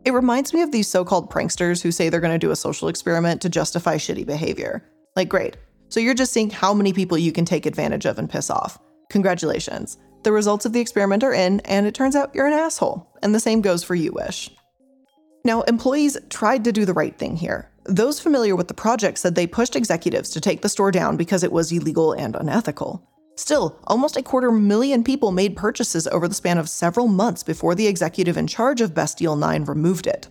It 0.05 0.12
reminds 0.12 0.55
me 0.55 0.62
of 0.62 0.71
these 0.71 0.87
so 0.87 1.05
called 1.05 1.33
pranksters 1.33 1.83
who 1.83 1.91
say 1.91 2.11
they're 2.11 2.21
going 2.21 2.33
to 2.33 2.38
do 2.38 2.53
a 2.53 2.57
social 2.57 2.87
experiment 2.87 3.43
to 3.43 3.49
justify 3.49 3.97
shitty 3.97 4.25
behavior. 4.25 4.88
Like, 5.17 5.29
great. 5.29 5.57
So 5.88 6.00
you're 6.00 6.15
just 6.15 6.33
seeing 6.33 6.50
how 6.50 6.75
many 6.75 6.93
people 6.93 7.19
you 7.19 7.33
can 7.33 7.45
take 7.45 7.67
advantage 7.67 8.07
of 8.07 8.19
and 8.19 8.29
piss 8.29 8.50
off. 8.50 8.79
Congratulations. 9.11 9.99
The 10.23 10.33
results 10.33 10.67
of 10.67 10.73
the 10.73 10.81
experiment 10.81 11.25
are 11.25 11.33
in, 11.33 11.61
and 11.61 11.87
it 11.87 11.95
turns 11.95 12.15
out 12.15 12.35
you're 12.35 12.47
an 12.47 12.53
asshole. 12.53 13.09
And 13.23 13.35
the 13.35 13.41
same 13.41 13.62
goes 13.62 13.83
for 13.83 13.95
you, 13.95 14.12
Wish. 14.12 14.50
Now, 15.45 15.62
employees 15.62 16.19
tried 16.29 16.65
to 16.65 16.73
do 16.73 16.85
the 16.85 16.93
right 16.93 17.17
thing 17.17 17.37
here. 17.37 17.71
Those 17.85 18.21
familiar 18.21 18.55
with 18.55 18.69
the 18.69 18.75
project 18.75 19.19
said 19.19 19.35
they 19.35 19.47
pushed 19.47 19.77
executives 19.77 20.29
to 20.31 20.41
take 20.41 20.61
the 20.61 20.69
store 20.69 20.91
down 20.91 21.17
because 21.17 21.43
it 21.43 21.53
was 21.53 21.73
illegal 21.73 22.12
and 22.12 22.37
unethical. 22.37 23.03
Still, 23.37 23.79
almost 23.87 24.17
a 24.17 24.23
quarter 24.23 24.50
million 24.50 25.05
people 25.05 25.31
made 25.31 25.57
purchases 25.57 26.07
over 26.09 26.29
the 26.29 26.35
span 26.35 26.59
of 26.59 26.69
several 26.69 27.07
months 27.07 27.43
before 27.43 27.75
the 27.75 27.87
executive 27.87 28.37
in 28.37 28.47
charge 28.47 28.81
of 28.81 28.95
Best 28.95 29.17
Deal 29.17 29.37
9 29.37 29.65
removed 29.65 30.07
it. 30.07 30.29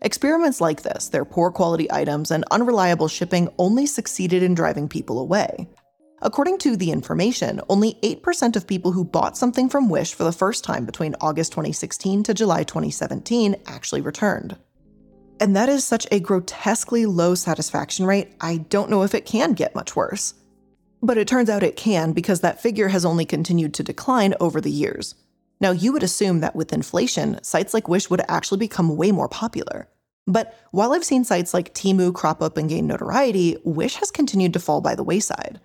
Experiments 0.00 0.60
like 0.60 0.82
this, 0.82 1.08
their 1.08 1.24
poor 1.24 1.50
quality 1.50 1.90
items, 1.90 2.30
and 2.30 2.44
unreliable 2.52 3.08
shipping 3.08 3.48
only 3.58 3.84
succeeded 3.84 4.44
in 4.44 4.54
driving 4.54 4.88
people 4.88 5.18
away. 5.18 5.68
According 6.22 6.58
to 6.58 6.76
The 6.76 6.92
Information, 6.92 7.60
only 7.68 7.94
8% 8.02 8.54
of 8.54 8.66
people 8.66 8.92
who 8.92 9.04
bought 9.04 9.36
something 9.36 9.68
from 9.68 9.88
Wish 9.88 10.14
for 10.14 10.22
the 10.22 10.32
first 10.32 10.62
time 10.62 10.84
between 10.84 11.16
August 11.20 11.52
2016 11.52 12.22
to 12.24 12.34
July 12.34 12.62
2017 12.62 13.56
actually 13.66 14.00
returned. 14.00 14.56
And 15.40 15.54
that 15.56 15.68
is 15.68 15.84
such 15.84 16.06
a 16.10 16.20
grotesquely 16.20 17.06
low 17.06 17.34
satisfaction 17.34 18.06
rate, 18.06 18.34
I 18.40 18.58
don't 18.58 18.90
know 18.90 19.02
if 19.02 19.14
it 19.14 19.26
can 19.26 19.52
get 19.52 19.74
much 19.74 19.96
worse. 19.96 20.34
But 21.02 21.18
it 21.18 21.28
turns 21.28 21.48
out 21.48 21.62
it 21.62 21.76
can 21.76 22.12
because 22.12 22.40
that 22.40 22.60
figure 22.60 22.88
has 22.88 23.04
only 23.04 23.24
continued 23.24 23.74
to 23.74 23.84
decline 23.84 24.34
over 24.40 24.60
the 24.60 24.70
years. 24.70 25.14
Now, 25.60 25.72
you 25.72 25.92
would 25.92 26.02
assume 26.02 26.40
that 26.40 26.54
with 26.54 26.72
inflation, 26.72 27.42
sites 27.42 27.74
like 27.74 27.88
Wish 27.88 28.10
would 28.10 28.22
actually 28.28 28.58
become 28.58 28.96
way 28.96 29.10
more 29.10 29.28
popular. 29.28 29.88
But 30.26 30.56
while 30.70 30.92
I've 30.92 31.04
seen 31.04 31.24
sites 31.24 31.54
like 31.54 31.74
Temu 31.74 32.12
crop 32.12 32.42
up 32.42 32.56
and 32.56 32.68
gain 32.68 32.86
notoriety, 32.86 33.56
Wish 33.64 33.96
has 33.96 34.10
continued 34.10 34.52
to 34.52 34.60
fall 34.60 34.80
by 34.80 34.94
the 34.94 35.02
wayside. 35.02 35.58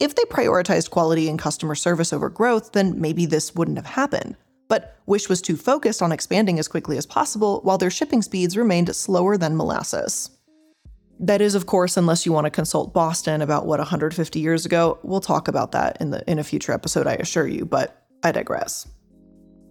If 0.00 0.14
they 0.14 0.24
prioritized 0.24 0.90
quality 0.90 1.28
and 1.28 1.38
customer 1.38 1.74
service 1.74 2.12
over 2.12 2.28
growth, 2.28 2.72
then 2.72 3.00
maybe 3.00 3.26
this 3.26 3.54
wouldn't 3.54 3.76
have 3.78 3.86
happened. 3.86 4.36
But 4.68 4.96
Wish 5.06 5.28
was 5.28 5.40
too 5.40 5.56
focused 5.56 6.02
on 6.02 6.12
expanding 6.12 6.58
as 6.58 6.66
quickly 6.66 6.96
as 6.96 7.06
possible, 7.06 7.60
while 7.62 7.78
their 7.78 7.90
shipping 7.90 8.22
speeds 8.22 8.56
remained 8.56 8.94
slower 8.96 9.36
than 9.36 9.56
molasses. 9.56 10.30
That 11.20 11.40
is, 11.40 11.54
of 11.54 11.66
course, 11.66 11.96
unless 11.96 12.26
you 12.26 12.32
want 12.32 12.44
to 12.46 12.50
consult 12.50 12.92
Boston 12.92 13.40
about 13.40 13.64
what 13.66 13.78
150 13.78 14.40
years 14.40 14.66
ago. 14.66 14.98
We'll 15.02 15.20
talk 15.20 15.48
about 15.48 15.72
that 15.72 15.98
in, 16.00 16.10
the, 16.10 16.30
in 16.30 16.38
a 16.38 16.44
future 16.44 16.72
episode, 16.72 17.06
I 17.06 17.14
assure 17.14 17.46
you, 17.46 17.64
but 17.64 18.06
I 18.22 18.32
digress. 18.32 18.86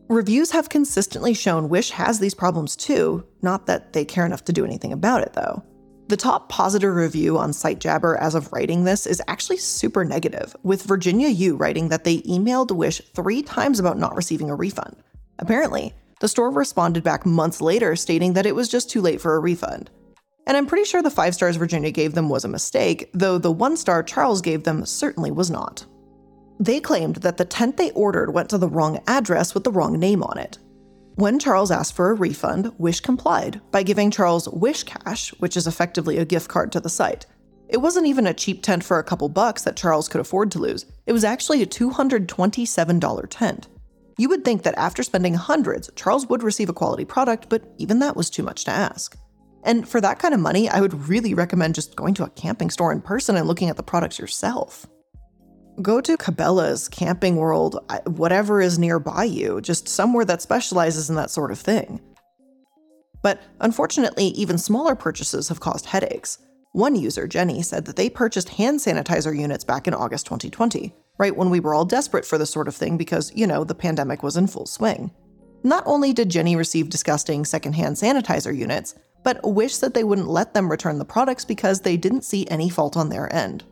Reviews 0.07 0.51
have 0.51 0.69
consistently 0.69 1.33
shown 1.33 1.67
Wish 1.67 1.89
has 1.89 2.19
these 2.19 2.35
problems 2.35 2.75
too, 2.75 3.25
not 3.41 3.65
that 3.65 3.93
they 3.93 4.05
care 4.05 4.25
enough 4.25 4.45
to 4.45 4.53
do 4.53 4.63
anything 4.63 4.93
about 4.93 5.23
it, 5.23 5.33
though. 5.33 5.63
The 6.09 6.17
top 6.17 6.47
positive 6.47 6.93
review 6.93 7.39
on 7.39 7.49
SiteJabber 7.49 8.19
as 8.19 8.35
of 8.35 8.53
writing 8.53 8.83
this 8.83 9.07
is 9.07 9.19
actually 9.27 9.57
super 9.57 10.05
negative, 10.05 10.55
with 10.61 10.83
Virginia 10.83 11.29
U 11.29 11.55
writing 11.55 11.89
that 11.89 12.03
they 12.03 12.19
emailed 12.19 12.69
Wish 12.69 13.01
three 13.15 13.41
times 13.41 13.79
about 13.79 13.97
not 13.97 14.15
receiving 14.15 14.51
a 14.51 14.55
refund. 14.55 14.95
Apparently, 15.39 15.91
the 16.19 16.27
store 16.27 16.51
responded 16.51 17.03
back 17.03 17.25
months 17.25 17.59
later 17.59 17.95
stating 17.95 18.33
that 18.33 18.45
it 18.45 18.53
was 18.53 18.69
just 18.69 18.91
too 18.91 19.01
late 19.01 19.19
for 19.19 19.35
a 19.35 19.39
refund. 19.39 19.89
And 20.45 20.55
I'm 20.55 20.67
pretty 20.67 20.85
sure 20.85 21.01
the 21.01 21.09
five 21.09 21.33
stars 21.33 21.55
Virginia 21.55 21.89
gave 21.89 22.13
them 22.13 22.29
was 22.29 22.45
a 22.45 22.47
mistake, 22.47 23.09
though 23.15 23.39
the 23.39 23.51
one 23.51 23.75
star 23.75 24.03
Charles 24.03 24.41
gave 24.41 24.65
them 24.65 24.85
certainly 24.85 25.31
was 25.31 25.49
not. 25.49 25.87
They 26.59 26.79
claimed 26.79 27.17
that 27.17 27.37
the 27.37 27.45
tent 27.45 27.77
they 27.77 27.91
ordered 27.91 28.33
went 28.33 28.49
to 28.49 28.57
the 28.57 28.69
wrong 28.69 29.01
address 29.07 29.53
with 29.53 29.63
the 29.63 29.71
wrong 29.71 29.99
name 29.99 30.23
on 30.23 30.37
it. 30.37 30.57
When 31.15 31.39
Charles 31.39 31.71
asked 31.71 31.93
for 31.93 32.09
a 32.09 32.13
refund, 32.13 32.73
Wish 32.77 32.99
complied 32.99 33.61
by 33.71 33.83
giving 33.83 34.11
Charles 34.11 34.49
Wish 34.49 34.83
Cash, 34.83 35.31
which 35.39 35.55
is 35.55 35.67
effectively 35.67 36.17
a 36.17 36.25
gift 36.25 36.49
card 36.49 36.71
to 36.73 36.79
the 36.79 36.89
site. 36.89 37.25
It 37.67 37.77
wasn't 37.77 38.07
even 38.07 38.27
a 38.27 38.33
cheap 38.33 38.61
tent 38.61 38.83
for 38.83 38.99
a 38.99 39.03
couple 39.03 39.27
bucks 39.29 39.63
that 39.63 39.77
Charles 39.77 40.07
could 40.07 40.21
afford 40.21 40.51
to 40.51 40.59
lose, 40.59 40.85
it 41.05 41.13
was 41.13 41.23
actually 41.23 41.61
a 41.61 41.67
$227 41.67 43.27
tent. 43.29 43.67
You 44.17 44.29
would 44.29 44.45
think 44.45 44.63
that 44.63 44.77
after 44.77 45.03
spending 45.03 45.33
hundreds, 45.33 45.89
Charles 45.95 46.27
would 46.27 46.43
receive 46.43 46.69
a 46.69 46.73
quality 46.73 47.05
product, 47.05 47.49
but 47.49 47.63
even 47.77 47.99
that 47.99 48.15
was 48.15 48.29
too 48.29 48.43
much 48.43 48.63
to 48.65 48.71
ask. 48.71 49.17
And 49.63 49.87
for 49.87 49.99
that 49.99 50.19
kind 50.19 50.33
of 50.33 50.39
money, 50.39 50.69
I 50.69 50.79
would 50.79 51.09
really 51.09 51.33
recommend 51.33 51.75
just 51.75 51.95
going 51.95 52.13
to 52.15 52.23
a 52.23 52.29
camping 52.29 52.69
store 52.69 52.91
in 52.91 53.01
person 53.01 53.35
and 53.35 53.47
looking 53.47 53.69
at 53.69 53.77
the 53.77 53.83
products 53.83 54.19
yourself. 54.19 54.85
Go 55.81 55.99
to 55.99 56.17
Cabela's, 56.17 56.87
Camping 56.87 57.35
World, 57.35 57.79
whatever 58.05 58.61
is 58.61 58.79
nearby 58.79 59.25
you, 59.25 59.59
just 59.59 59.89
somewhere 59.89 60.23
that 60.25 60.41
specializes 60.41 61.09
in 61.09 61.15
that 61.17 61.29
sort 61.29 61.51
of 61.51 61.59
thing. 61.59 61.99
But 63.21 63.41
unfortunately, 63.59 64.27
even 64.27 64.57
smaller 64.57 64.95
purchases 64.95 65.49
have 65.49 65.59
caused 65.59 65.87
headaches. 65.87 66.37
One 66.71 66.95
user, 66.95 67.27
Jenny, 67.27 67.61
said 67.61 67.85
that 67.85 67.95
they 67.95 68.09
purchased 68.09 68.49
hand 68.49 68.79
sanitizer 68.79 69.37
units 69.37 69.63
back 69.63 69.87
in 69.87 69.93
August 69.93 70.25
2020, 70.27 70.93
right 71.17 71.35
when 71.35 71.49
we 71.49 71.59
were 71.59 71.73
all 71.73 71.85
desperate 71.85 72.25
for 72.25 72.37
this 72.37 72.51
sort 72.51 72.67
of 72.67 72.75
thing 72.75 72.97
because, 72.97 73.33
you 73.35 73.47
know, 73.47 73.63
the 73.63 73.75
pandemic 73.75 74.23
was 74.23 74.37
in 74.37 74.47
full 74.47 74.65
swing. 74.65 75.11
Not 75.63 75.83
only 75.85 76.13
did 76.13 76.29
Jenny 76.29 76.55
receive 76.55 76.89
disgusting 76.89 77.43
secondhand 77.43 77.95
sanitizer 77.95 78.55
units, 78.55 78.93
but 79.23 79.43
wished 79.43 79.81
that 79.81 79.93
they 79.93 80.03
wouldn't 80.03 80.27
let 80.27 80.53
them 80.53 80.69
return 80.69 80.99
the 80.99 81.05
products 81.05 81.43
because 81.43 81.81
they 81.81 81.97
didn't 81.97 82.23
see 82.23 82.47
any 82.47 82.69
fault 82.69 82.95
on 82.95 83.09
their 83.09 83.33
end. 83.33 83.63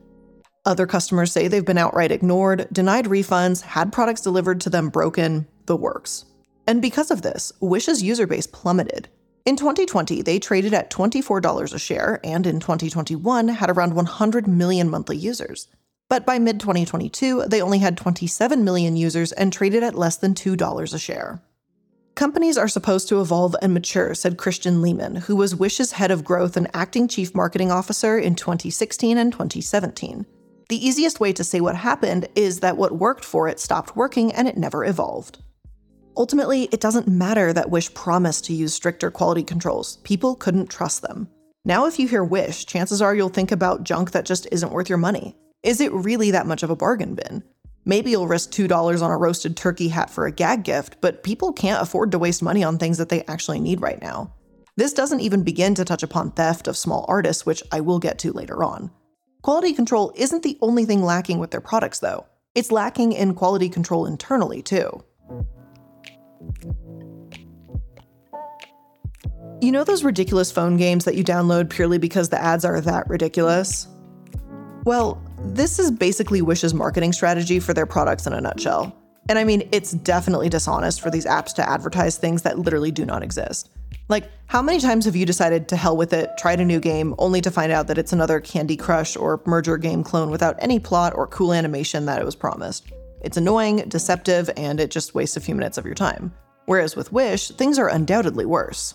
Other 0.66 0.88
customers 0.88 1.32
say 1.32 1.48
they've 1.48 1.66
been 1.66 1.78
outright 1.78 2.12
ignored, 2.12 2.68
denied 2.72 3.06
refunds, 3.06 3.62
had 3.62 3.92
products 3.92 4.22
delivered 4.22 4.62
to 4.62 4.70
them 4.70 4.90
broken, 4.90 5.46
the 5.66 5.76
works. 5.76 6.24
And 6.66 6.82
because 6.82 7.12
of 7.12 7.22
this, 7.22 7.52
Wish's 7.60 8.02
user 8.02 8.26
base 8.26 8.48
plummeted. 8.48 9.10
In 9.46 9.58
2020, 9.58 10.22
they 10.22 10.40
traded 10.40 10.74
at 10.74 10.90
$24 10.90 11.74
a 11.74 11.80
share, 11.80 12.22
and 12.24 12.48
in 12.48 12.62
2021 12.62 13.50
had 13.50 13.70
around 13.70 13.94
100 13.94 14.48
million 14.48 14.90
monthly 14.90 15.18
users. 15.18 15.68
But 16.08 16.26
by 16.26 16.40
mid 16.40 16.62
2022, 16.62 17.44
they 17.48 17.62
only 17.62 17.80
had 17.80 17.98
27 17.98 18.64
million 18.64 18.96
users 18.96 19.34
and 19.34 19.52
traded 19.52 19.84
at 19.84 19.96
less 19.96 20.16
than 20.16 20.34
$2 20.34 20.94
a 20.94 20.98
share. 20.98 21.42
Companies 22.16 22.58
are 22.58 22.70
supposed 22.70 23.10
to 23.10 23.20
evolve 23.20 23.54
and 23.62 23.74
mature, 23.74 24.14
said 24.14 24.38
Christian 24.38 24.82
Lehman, 24.82 25.16
who 25.18 25.36
was 25.36 25.56
Wish's 25.56 25.94
head 25.94 26.12
of 26.12 26.24
growth 26.24 26.56
and 26.56 26.70
acting 26.74 27.10
chief 27.10 27.36
marketing 27.36 27.70
officer 27.70 28.18
in 28.18 28.36
2016 28.36 29.18
and 29.18 29.34
2017. 29.34 30.26
The 30.74 30.88
easiest 30.88 31.20
way 31.20 31.32
to 31.34 31.44
say 31.44 31.62
what 31.62 31.76
happened 31.76 32.30
is 32.34 32.62
that 32.62 32.78
what 32.78 32.98
worked 32.98 33.24
for 33.24 33.48
it 33.48 33.60
stopped 33.60 33.96
working 33.96 34.34
and 34.34 34.48
it 34.48 34.58
never 34.58 34.84
evolved. 34.84 35.38
Ultimately, 36.18 36.64
it 36.72 36.80
doesn't 36.80 37.08
matter 37.08 37.54
that 37.54 37.70
Wish 37.70 37.94
promised 37.94 38.46
to 38.46 38.56
use 38.56 38.74
stricter 38.74 39.12
quality 39.12 39.44
controls, 39.44 39.98
people 39.98 40.34
couldn't 40.34 40.72
trust 40.72 41.04
them. 41.04 41.30
Now, 41.64 41.86
if 41.86 42.00
you 42.00 42.08
hear 42.08 42.24
Wish, 42.24 42.66
chances 42.66 43.04
are 43.04 43.14
you'll 43.14 43.30
think 43.30 43.52
about 43.52 43.84
junk 43.84 44.14
that 44.14 44.26
just 44.26 44.48
isn't 44.52 44.72
worth 44.72 44.90
your 44.90 44.98
money. 44.98 45.38
Is 45.62 45.80
it 45.80 45.94
really 45.94 46.32
that 46.32 46.48
much 46.48 46.64
of 46.64 46.72
a 46.72 46.76
bargain 46.76 47.14
bin? 47.14 47.44
Maybe 47.86 48.10
you'll 48.10 48.28
risk 48.28 48.50
$2 48.50 49.04
on 49.04 49.12
a 49.12 49.18
roasted 49.18 49.56
turkey 49.56 49.90
hat 49.90 50.10
for 50.10 50.26
a 50.26 50.32
gag 50.32 50.64
gift, 50.64 50.96
but 51.02 51.22
people 51.22 51.54
can't 51.54 51.84
afford 51.84 52.10
to 52.14 52.18
waste 52.18 52.42
money 52.42 52.64
on 52.64 52.80
things 52.80 52.98
that 52.98 53.10
they 53.10 53.24
actually 53.26 53.60
need 53.60 53.80
right 53.80 54.02
now. 54.02 54.34
This 54.76 54.94
doesn't 54.94 55.20
even 55.20 55.44
begin 55.44 55.76
to 55.76 55.86
touch 55.86 56.02
upon 56.02 56.32
theft 56.32 56.68
of 56.68 56.76
small 56.76 57.06
artists, 57.08 57.46
which 57.46 57.62
I 57.72 57.82
will 57.82 58.00
get 58.00 58.18
to 58.18 58.34
later 58.34 58.64
on. 58.64 58.90
Quality 59.44 59.74
control 59.74 60.14
isn't 60.16 60.42
the 60.42 60.58
only 60.62 60.86
thing 60.86 61.04
lacking 61.04 61.38
with 61.38 61.52
their 61.52 61.60
products, 61.60 62.00
though. 62.00 62.26
It's 62.56 62.72
lacking 62.72 63.12
in 63.12 63.36
quality 63.36 63.68
control 63.68 64.06
internally, 64.06 64.62
too. 64.62 65.04
You 69.62 69.74
know 69.74 69.84
those 69.84 70.06
ridiculous 70.06 70.50
phone 70.50 70.78
games 70.78 71.04
that 71.04 71.16
you 71.16 71.26
download 71.26 71.70
purely 71.70 71.98
because 71.98 72.30
the 72.30 72.42
ads 72.42 72.64
are 72.64 72.80
that 72.80 73.10
ridiculous? 73.10 73.90
Well, 74.86 75.22
this 75.40 75.78
is 75.78 75.92
basically 75.92 76.42
Wish's 76.42 76.74
marketing 76.74 77.12
strategy 77.12 77.60
for 77.60 77.74
their 77.74 77.86
products 77.86 78.26
in 78.26 78.32
a 78.32 78.40
nutshell. 78.40 78.96
And 79.28 79.38
I 79.38 79.44
mean, 79.44 79.68
it's 79.74 79.92
definitely 79.92 80.48
dishonest 80.48 81.02
for 81.02 81.10
these 81.10 81.26
apps 81.26 81.54
to 81.56 81.70
advertise 81.70 82.18
things 82.18 82.44
that 82.44 82.60
literally 82.60 82.92
do 82.92 83.06
not 83.06 83.24
exist. 83.24 83.70
Like, 84.10 84.30
how 84.48 84.62
many 84.62 84.80
times 84.80 85.06
have 85.06 85.16
you 85.16 85.26
decided 85.26 85.68
to 85.70 85.76
hell 85.76 85.98
with 85.98 86.14
it, 86.14 86.30
tried 86.38 86.60
a 86.60 86.66
new 86.66 86.80
game, 86.80 87.16
only 87.18 87.42
to 87.42 87.52
find 87.52 87.72
out 87.72 87.88
that 87.88 87.98
it's 87.98 88.14
another 88.14 88.40
Candy 88.40 88.78
Crush 88.78 89.16
or 89.16 89.42
Merger 89.46 89.78
game 89.78 90.04
clone 90.04 90.30
without 90.30 90.56
any 90.60 90.80
plot 90.80 91.14
or 91.16 91.28
cool 91.28 91.54
animation 91.54 92.06
that 92.06 92.22
it 92.22 92.26
was 92.26 92.36
promised? 92.36 92.92
It's 93.22 93.38
annoying, 93.38 93.78
deceptive, 93.88 94.50
and 94.58 94.80
it 94.80 94.92
just 94.92 95.16
wastes 95.16 95.38
a 95.38 95.42
few 95.42 95.56
minutes 95.56 95.78
of 95.78 95.86
your 95.86 95.96
time. 95.96 96.34
Whereas 96.66 96.96
with 96.96 97.12
Wish, 97.12 97.50
things 97.50 97.80
are 97.80 97.88
undoubtedly 97.88 98.46
worse. 98.46 98.94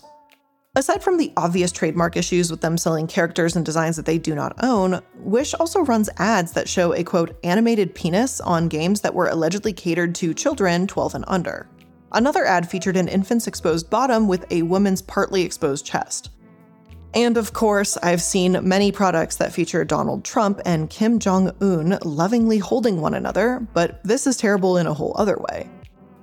Aside 0.75 1.03
from 1.03 1.17
the 1.17 1.33
obvious 1.35 1.71
trademark 1.71 2.15
issues 2.15 2.51
with 2.51 2.61
them 2.61 2.77
selling 2.77 3.07
characters 3.07 3.55
and 3.55 3.65
designs 3.65 3.95
that 3.95 4.05
they 4.05 4.19
do 4.19 4.35
not 4.35 4.63
own, 4.63 5.01
Wish 5.15 5.55
also 5.55 5.81
runs 5.81 6.09
ads 6.17 6.51
that 6.53 6.69
show 6.69 6.93
a 6.93 7.03
quote, 7.03 7.37
animated 7.43 7.95
penis 7.95 8.39
on 8.39 8.67
games 8.67 9.01
that 9.01 9.15
were 9.15 9.27
allegedly 9.27 9.73
catered 9.73 10.13
to 10.15 10.33
children 10.33 10.85
12 10.85 11.15
and 11.15 11.25
under. 11.27 11.67
Another 12.11 12.45
ad 12.45 12.69
featured 12.69 12.97
an 12.97 13.07
infant's 13.07 13.47
exposed 13.47 13.89
bottom 13.89 14.27
with 14.27 14.51
a 14.51 14.63
woman's 14.63 15.01
partly 15.01 15.43
exposed 15.43 15.85
chest. 15.85 16.31
And 17.13 17.37
of 17.37 17.53
course, 17.53 17.97
I've 17.97 18.21
seen 18.21 18.67
many 18.67 18.91
products 18.91 19.37
that 19.37 19.53
feature 19.53 19.83
Donald 19.83 20.23
Trump 20.23 20.61
and 20.65 20.89
Kim 20.89 21.19
Jong 21.19 21.51
un 21.61 21.97
lovingly 22.03 22.59
holding 22.59 23.01
one 23.01 23.13
another, 23.15 23.65
but 23.73 24.03
this 24.03 24.27
is 24.27 24.37
terrible 24.37 24.77
in 24.77 24.87
a 24.87 24.93
whole 24.93 25.15
other 25.17 25.37
way. 25.49 25.69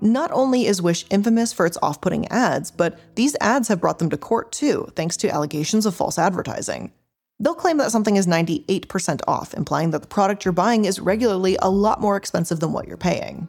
Not 0.00 0.30
only 0.30 0.66
is 0.66 0.82
Wish 0.82 1.06
infamous 1.10 1.52
for 1.52 1.66
its 1.66 1.78
off 1.82 2.00
putting 2.00 2.28
ads, 2.28 2.70
but 2.70 2.98
these 3.16 3.36
ads 3.40 3.68
have 3.68 3.80
brought 3.80 3.98
them 3.98 4.10
to 4.10 4.16
court 4.16 4.52
too, 4.52 4.88
thanks 4.94 5.16
to 5.18 5.30
allegations 5.30 5.86
of 5.86 5.94
false 5.94 6.18
advertising. 6.18 6.92
They'll 7.40 7.54
claim 7.54 7.78
that 7.78 7.90
something 7.90 8.16
is 8.16 8.26
98% 8.26 9.20
off, 9.26 9.54
implying 9.54 9.90
that 9.90 10.02
the 10.02 10.08
product 10.08 10.44
you're 10.44 10.52
buying 10.52 10.84
is 10.84 11.00
regularly 11.00 11.56
a 11.60 11.70
lot 11.70 12.00
more 12.00 12.16
expensive 12.16 12.60
than 12.60 12.72
what 12.72 12.86
you're 12.86 12.96
paying. 12.96 13.48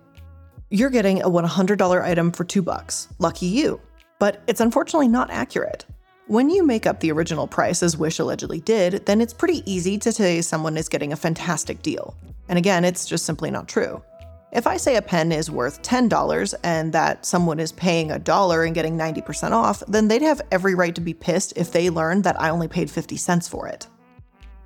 You're 0.70 0.90
getting 0.90 1.22
a 1.22 1.30
$100 1.30 2.02
item 2.04 2.34
for 2.34 2.44
2 2.44 2.62
bucks. 2.62 3.08
Lucky 3.20 3.46
you. 3.46 3.80
But 4.20 4.44
it's 4.48 4.60
unfortunately 4.60 5.08
not 5.08 5.30
accurate. 5.30 5.86
When 6.26 6.50
you 6.50 6.66
make 6.66 6.86
up 6.86 7.00
the 7.00 7.14
original 7.14 7.48
price 7.48 7.82
as 7.82 7.96
Wish 7.96 8.20
allegedly 8.20 8.60
did, 8.60 9.06
then 9.06 9.22
it's 9.22 9.34
pretty 9.34 9.64
easy 9.72 9.98
to 10.00 10.12
say 10.12 10.42
someone 10.42 10.76
is 10.76 10.90
getting 10.90 11.14
a 11.14 11.16
fantastic 11.16 11.82
deal. 11.82 12.18
And 12.50 12.58
again, 12.58 12.84
it's 12.84 13.06
just 13.06 13.26
simply 13.26 13.50
not 13.50 13.70
true. 13.70 14.04
If 14.52 14.68
I 14.68 14.76
say 14.76 14.98
a 14.98 15.02
pen 15.02 15.32
is 15.32 15.50
worth 15.50 15.82
$10 15.84 16.54
and 16.66 16.92
that 16.92 17.26
someone 17.26 17.62
is 17.62 17.72
paying 17.72 18.12
a 18.12 18.20
dollar 18.20 18.66
and 18.66 18.76
getting 18.76 18.98
90% 18.98 19.52
off, 19.52 19.82
then 19.88 20.10
they'd 20.10 20.22
have 20.22 20.42
every 20.52 20.76
right 20.76 20.96
to 20.96 21.02
be 21.02 21.14
pissed 21.14 21.54
if 21.56 21.72
they 21.72 21.90
learned 21.90 22.26
that 22.26 22.42
I 22.42 22.50
only 22.50 22.68
paid 22.68 22.92
50 22.92 23.16
cents 23.16 23.48
for 23.48 23.70
it. 23.70 23.88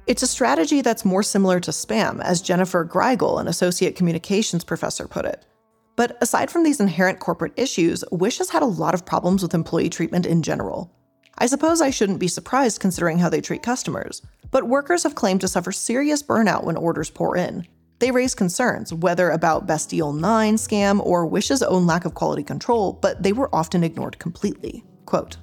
It's 0.08 0.24
a 0.24 0.28
strategy 0.28 0.82
that's 0.82 1.06
more 1.06 1.22
similar 1.22 1.60
to 1.60 1.70
spam, 1.70 2.24
as 2.24 2.42
Jennifer 2.42 2.84
Grygiel, 2.84 3.40
an 3.40 3.48
associate 3.48 3.96
communications 3.96 4.64
professor, 4.64 5.08
put 5.08 5.26
it. 5.26 5.46
But 5.96 6.18
aside 6.22 6.50
from 6.50 6.64
these 6.64 6.80
inherent 6.80 7.20
corporate 7.20 7.54
issues, 7.58 8.04
Wish 8.12 8.38
has 8.38 8.50
had 8.50 8.62
a 8.62 8.66
lot 8.66 8.94
of 8.94 9.06
problems 9.06 9.42
with 9.42 9.54
employee 9.54 9.90
treatment 9.90 10.26
in 10.26 10.42
general. 10.42 10.92
I 11.38 11.48
suppose 11.48 11.82
I 11.82 11.90
shouldn't 11.90 12.20
be 12.20 12.28
surprised 12.28 12.80
considering 12.80 13.20
how 13.20 13.30
they 13.30 13.42
treat 13.42 13.64
customers, 13.64 14.22
but 14.52 14.68
workers 14.68 15.04
have 15.04 15.16
claimed 15.16 15.42
to 15.42 15.48
suffer 15.48 15.72
serious 15.72 16.22
burnout 16.22 16.64
when 16.64 16.78
orders 16.78 17.10
pour 17.10 17.36
in. 17.36 17.68
They 18.00 18.12
raise 18.12 18.34
concerns, 18.34 18.94
whether 18.94 19.30
about 19.30 19.68
Deal 19.88 20.12
9 20.14 20.56
scam 20.56 21.06
or 21.06 21.26
Wish's 21.26 21.62
own 21.62 21.86
lack 21.86 22.06
of 22.06 22.16
quality 22.16 22.44
control, 22.44 22.94
but 22.94 23.22
they 23.22 23.32
were 23.32 23.54
often 23.54 23.84
ignored 23.84 24.18
completely. 24.18 24.84
Quote 25.06 25.38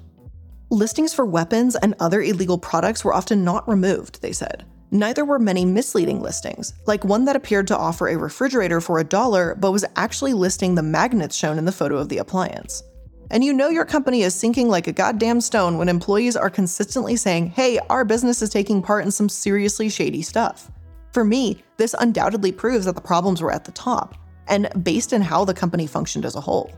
Listings 0.69 1.13
for 1.13 1.25
weapons 1.25 1.75
and 1.75 1.95
other 1.99 2.21
illegal 2.21 2.57
products 2.57 3.03
were 3.03 3.13
often 3.13 3.43
not 3.43 3.67
removed, 3.67 4.21
they 4.21 4.33
said. 4.33 4.65
Neither 4.91 5.23
were 5.23 5.37
many 5.37 5.65
misleading 5.65 6.19
listings, 6.19 6.73
like 6.87 7.03
one 7.03 7.25
that 7.25 7.35
appeared 7.35 7.67
to 7.67 7.77
offer 7.77 8.07
a 8.07 8.17
refrigerator 8.17 8.81
for 8.81 8.97
a 8.97 9.03
dollar 9.03 9.55
but 9.55 9.71
was 9.71 9.85
actually 9.95 10.33
listing 10.33 10.73
the 10.73 10.81
magnets 10.81 11.35
shown 11.35 11.59
in 11.59 11.65
the 11.65 11.71
photo 11.71 11.97
of 11.97 12.09
the 12.09 12.17
appliance. 12.17 12.81
And 13.29 13.43
you 13.43 13.53
know 13.53 13.69
your 13.69 13.85
company 13.85 14.23
is 14.23 14.33
sinking 14.33 14.67
like 14.67 14.87
a 14.87 14.91
goddamn 14.91 15.41
stone 15.41 15.77
when 15.77 15.89
employees 15.89 16.35
are 16.35 16.49
consistently 16.49 17.15
saying, 17.15 17.51
hey, 17.51 17.77
our 17.89 18.03
business 18.03 18.41
is 18.41 18.49
taking 18.49 18.81
part 18.81 19.05
in 19.05 19.11
some 19.11 19.29
seriously 19.29 19.89
shady 19.89 20.23
stuff. 20.23 20.71
For 21.13 21.23
me, 21.23 21.61
this 21.77 21.95
undoubtedly 21.99 22.51
proves 22.51 22.85
that 22.85 22.95
the 22.95 23.01
problems 23.01 23.41
were 23.41 23.51
at 23.51 23.65
the 23.65 23.71
top, 23.71 24.15
and 24.47 24.69
based 24.83 25.13
in 25.13 25.21
how 25.21 25.45
the 25.45 25.53
company 25.53 25.85
functioned 25.85 26.25
as 26.25 26.35
a 26.35 26.41
whole. 26.41 26.71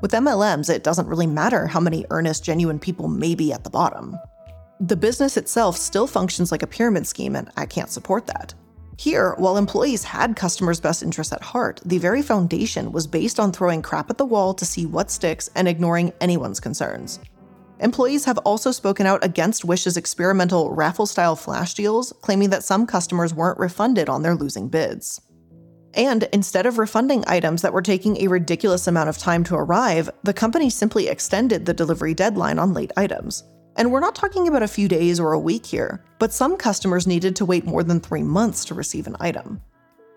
With 0.00 0.12
MLMs, 0.12 0.70
it 0.72 0.84
doesn't 0.84 1.08
really 1.08 1.26
matter 1.26 1.66
how 1.66 1.80
many 1.80 2.06
earnest, 2.10 2.44
genuine 2.44 2.78
people 2.78 3.08
may 3.08 3.34
be 3.34 3.52
at 3.52 3.64
the 3.64 3.70
bottom. 3.70 4.16
The 4.80 4.96
business 4.96 5.36
itself 5.36 5.76
still 5.76 6.06
functions 6.06 6.52
like 6.52 6.62
a 6.62 6.66
pyramid 6.66 7.06
scheme, 7.06 7.34
and 7.34 7.50
I 7.56 7.66
can't 7.66 7.90
support 7.90 8.26
that. 8.26 8.54
Here, 8.96 9.34
while 9.38 9.56
employees 9.56 10.04
had 10.04 10.36
customers' 10.36 10.80
best 10.80 11.02
interests 11.02 11.32
at 11.32 11.42
heart, 11.42 11.80
the 11.84 11.98
very 11.98 12.22
foundation 12.22 12.92
was 12.92 13.06
based 13.06 13.40
on 13.40 13.52
throwing 13.52 13.82
crap 13.82 14.10
at 14.10 14.18
the 14.18 14.24
wall 14.24 14.54
to 14.54 14.64
see 14.64 14.86
what 14.86 15.10
sticks 15.10 15.50
and 15.56 15.66
ignoring 15.66 16.12
anyone's 16.20 16.60
concerns. 16.60 17.18
Employees 17.80 18.24
have 18.24 18.38
also 18.38 18.72
spoken 18.72 19.06
out 19.06 19.24
against 19.24 19.64
Wish's 19.64 19.96
experimental 19.96 20.72
raffle 20.72 21.06
style 21.06 21.36
flash 21.36 21.74
deals, 21.74 22.12
claiming 22.22 22.50
that 22.50 22.64
some 22.64 22.86
customers 22.86 23.34
weren't 23.34 23.58
refunded 23.58 24.08
on 24.08 24.22
their 24.22 24.34
losing 24.34 24.68
bids. 24.68 25.20
And 25.94 26.24
instead 26.32 26.66
of 26.66 26.78
refunding 26.78 27.24
items 27.26 27.62
that 27.62 27.72
were 27.72 27.82
taking 27.82 28.16
a 28.16 28.28
ridiculous 28.28 28.86
amount 28.86 29.08
of 29.08 29.18
time 29.18 29.42
to 29.44 29.54
arrive, 29.54 30.10
the 30.22 30.34
company 30.34 30.70
simply 30.70 31.08
extended 31.08 31.66
the 31.66 31.74
delivery 31.74 32.14
deadline 32.14 32.58
on 32.58 32.74
late 32.74 32.92
items. 32.96 33.44
And 33.78 33.92
we're 33.92 34.00
not 34.00 34.16
talking 34.16 34.48
about 34.48 34.64
a 34.64 34.68
few 34.68 34.88
days 34.88 35.20
or 35.20 35.32
a 35.32 35.38
week 35.38 35.64
here, 35.64 36.02
but 36.18 36.32
some 36.32 36.56
customers 36.56 37.06
needed 37.06 37.36
to 37.36 37.44
wait 37.44 37.64
more 37.64 37.84
than 37.84 38.00
three 38.00 38.24
months 38.24 38.64
to 38.64 38.74
receive 38.74 39.06
an 39.06 39.14
item. 39.20 39.62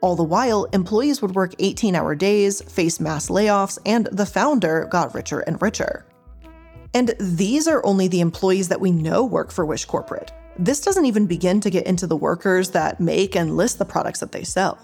All 0.02 0.16
the 0.16 0.24
while, 0.24 0.64
employees 0.74 1.22
would 1.22 1.36
work 1.36 1.54
18 1.60 1.96
hour 1.96 2.16
days, 2.16 2.64
face 2.64 3.00
mass 3.00 3.30
layoffs, 3.30 3.78
and 3.86 4.08
the 4.12 4.26
founder 4.26 4.88
got 4.90 5.14
richer 5.14 5.42
and 5.42 5.62
richer. 5.62 6.08
And 6.96 7.14
these 7.20 7.68
are 7.68 7.86
only 7.86 8.08
the 8.08 8.22
employees 8.22 8.68
that 8.70 8.82
we 8.82 8.92
know 8.92 9.24
work 9.24 9.52
for 9.52 9.64
Wish 9.64 9.86
Corporate. 9.86 10.32
This 10.58 10.82
doesn't 10.82 11.06
even 11.06 11.28
begin 11.28 11.62
to 11.62 11.70
get 11.70 11.86
into 11.86 12.08
the 12.08 12.18
workers 12.18 12.72
that 12.72 13.00
make 13.00 13.36
and 13.36 13.56
list 13.56 13.78
the 13.78 13.86
products 13.86 14.22
that 14.22 14.32
they 14.32 14.44
sell. 14.44 14.80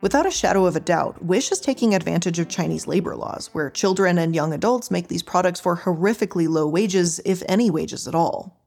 Without 0.00 0.26
a 0.26 0.30
shadow 0.30 0.64
of 0.64 0.76
a 0.76 0.80
doubt, 0.80 1.24
Wish 1.24 1.50
is 1.50 1.58
taking 1.58 1.92
advantage 1.92 2.38
of 2.38 2.48
Chinese 2.48 2.86
labor 2.86 3.16
laws, 3.16 3.50
where 3.52 3.68
children 3.68 4.16
and 4.18 4.32
young 4.32 4.52
adults 4.52 4.92
make 4.92 5.08
these 5.08 5.24
products 5.24 5.58
for 5.58 5.76
horrifically 5.76 6.48
low 6.48 6.68
wages, 6.68 7.20
if 7.24 7.42
any 7.48 7.68
wages 7.68 8.06
at 8.06 8.14
all. 8.14 8.64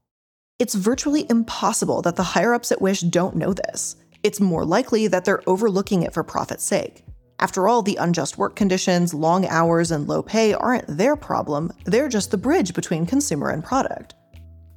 It's 0.59 0.75
virtually 0.75 1.25
impossible 1.29 2.01
that 2.01 2.17
the 2.17 2.23
higher 2.23 2.53
ups 2.53 2.69
at 2.69 2.81
Wish 2.81 2.99
don't 2.99 3.37
know 3.37 3.53
this. 3.53 3.95
It's 4.23 4.41
more 4.41 4.65
likely 4.65 5.07
that 5.07 5.23
they're 5.23 5.41
overlooking 5.47 6.03
it 6.03 6.13
for 6.13 6.21
profit's 6.21 6.65
sake. 6.65 7.05
After 7.39 7.65
all, 7.65 7.81
the 7.81 7.95
unjust 7.95 8.37
work 8.37 8.57
conditions, 8.57 9.13
long 9.13 9.47
hours, 9.47 9.89
and 9.89 10.09
low 10.09 10.21
pay 10.21 10.53
aren't 10.53 10.85
their 10.85 11.15
problem, 11.15 11.71
they're 11.85 12.09
just 12.09 12.31
the 12.31 12.37
bridge 12.37 12.73
between 12.73 13.05
consumer 13.05 13.51
and 13.51 13.63
product. 13.63 14.15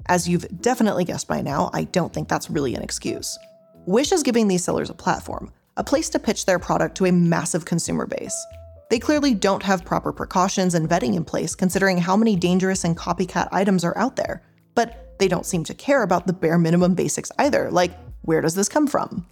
As 0.07 0.27
you've 0.27 0.61
definitely 0.61 1.03
guessed 1.03 1.27
by 1.27 1.41
now, 1.41 1.69
I 1.73 1.83
don't 1.83 2.13
think 2.13 2.29
that's 2.29 2.49
really 2.49 2.75
an 2.75 2.81
excuse. 2.81 3.37
Wish 3.85 4.13
is 4.13 4.23
giving 4.23 4.47
these 4.47 4.63
sellers 4.63 4.89
a 4.89 4.95
platform, 4.95 5.51
a 5.77 5.83
place 5.83 6.09
to 6.09 6.19
pitch 6.19 6.45
their 6.45 6.59
product 6.59 6.95
to 6.97 7.05
a 7.05 7.11
massive 7.11 7.65
consumer 7.65 8.05
base. 8.05 8.45
They 8.89 8.99
clearly 8.99 9.33
don't 9.33 9.63
have 9.63 9.83
proper 9.83 10.13
precautions 10.13 10.73
and 10.75 10.87
vetting 10.87 11.15
in 11.15 11.25
place 11.25 11.55
considering 11.55 11.97
how 11.97 12.15
many 12.15 12.35
dangerous 12.35 12.83
and 12.83 12.95
copycat 12.95 13.49
items 13.51 13.83
are 13.83 13.97
out 13.97 14.15
there, 14.15 14.43
but 14.75 15.15
they 15.19 15.27
don't 15.27 15.45
seem 15.45 15.63
to 15.65 15.73
care 15.73 16.03
about 16.03 16.27
the 16.27 16.33
bare 16.33 16.57
minimum 16.57 16.93
basics 16.93 17.31
either, 17.39 17.71
like 17.71 17.91
where 18.21 18.41
does 18.41 18.55
this 18.55 18.69
come 18.69 18.87
from? 18.87 19.25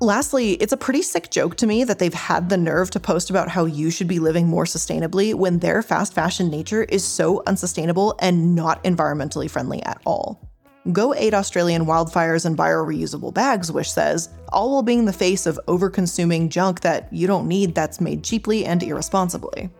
Lastly, 0.00 0.52
it's 0.54 0.72
a 0.72 0.76
pretty 0.76 1.02
sick 1.02 1.30
joke 1.30 1.56
to 1.56 1.66
me 1.66 1.84
that 1.84 1.98
they've 1.98 2.12
had 2.12 2.48
the 2.48 2.56
nerve 2.56 2.90
to 2.90 3.00
post 3.00 3.30
about 3.30 3.48
how 3.48 3.64
you 3.64 3.90
should 3.90 4.08
be 4.08 4.18
living 4.18 4.46
more 4.46 4.64
sustainably 4.64 5.34
when 5.34 5.60
their 5.60 5.82
fast 5.82 6.12
fashion 6.12 6.50
nature 6.50 6.82
is 6.84 7.04
so 7.04 7.42
unsustainable 7.46 8.14
and 8.18 8.54
not 8.54 8.82
environmentally 8.84 9.48
friendly 9.48 9.82
at 9.84 10.00
all. 10.04 10.53
Go 10.92 11.14
aid 11.14 11.32
Australian 11.32 11.86
wildfires 11.86 12.44
and 12.44 12.58
bio 12.58 12.84
reusable 12.84 13.32
bags, 13.32 13.72
Wish 13.72 13.90
says, 13.90 14.28
all 14.52 14.72
while 14.72 14.82
being 14.82 15.06
the 15.06 15.14
face 15.14 15.46
of 15.46 15.58
over 15.66 15.88
consuming 15.88 16.50
junk 16.50 16.80
that 16.80 17.10
you 17.10 17.26
don't 17.26 17.48
need 17.48 17.74
that's 17.74 18.02
made 18.02 18.22
cheaply 18.22 18.66
and 18.66 18.82
irresponsibly. 18.82 19.70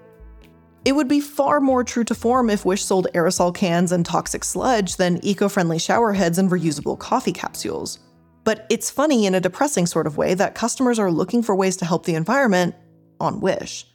It 0.86 0.92
would 0.92 1.08
be 1.08 1.20
far 1.20 1.60
more 1.60 1.84
true 1.84 2.04
to 2.04 2.14
form 2.14 2.48
if 2.48 2.64
Wish 2.64 2.84
sold 2.84 3.06
aerosol 3.14 3.54
cans 3.54 3.92
and 3.92 4.04
toxic 4.04 4.44
sludge 4.44 4.96
than 4.96 5.22
eco 5.22 5.50
friendly 5.50 5.78
shower 5.78 6.14
heads 6.14 6.38
and 6.38 6.50
reusable 6.50 6.98
coffee 6.98 7.32
capsules. 7.32 7.98
But 8.44 8.66
it's 8.70 8.90
funny 8.90 9.26
in 9.26 9.34
a 9.34 9.40
depressing 9.40 9.84
sort 9.84 10.06
of 10.06 10.16
way 10.16 10.32
that 10.34 10.54
customers 10.54 10.98
are 10.98 11.10
looking 11.10 11.42
for 11.42 11.54
ways 11.54 11.76
to 11.78 11.84
help 11.84 12.06
the 12.06 12.14
environment 12.14 12.74
on 13.20 13.40
Wish. 13.40 13.86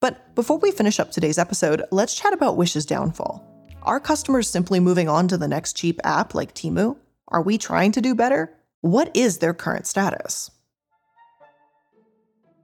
But 0.00 0.34
before 0.34 0.58
we 0.58 0.72
finish 0.72 1.00
up 1.00 1.10
today's 1.10 1.38
episode, 1.38 1.84
let's 1.90 2.14
chat 2.14 2.34
about 2.34 2.58
Wish's 2.58 2.84
downfall. 2.84 3.53
Are 3.84 4.00
customers 4.00 4.48
simply 4.48 4.80
moving 4.80 5.10
on 5.10 5.28
to 5.28 5.36
the 5.36 5.46
next 5.46 5.76
cheap 5.76 6.00
app 6.04 6.34
like 6.34 6.54
Temu? 6.54 6.96
Are 7.28 7.42
we 7.42 7.58
trying 7.58 7.92
to 7.92 8.00
do 8.00 8.14
better? 8.14 8.56
What 8.80 9.14
is 9.14 9.38
their 9.38 9.52
current 9.52 9.86
status? 9.86 10.50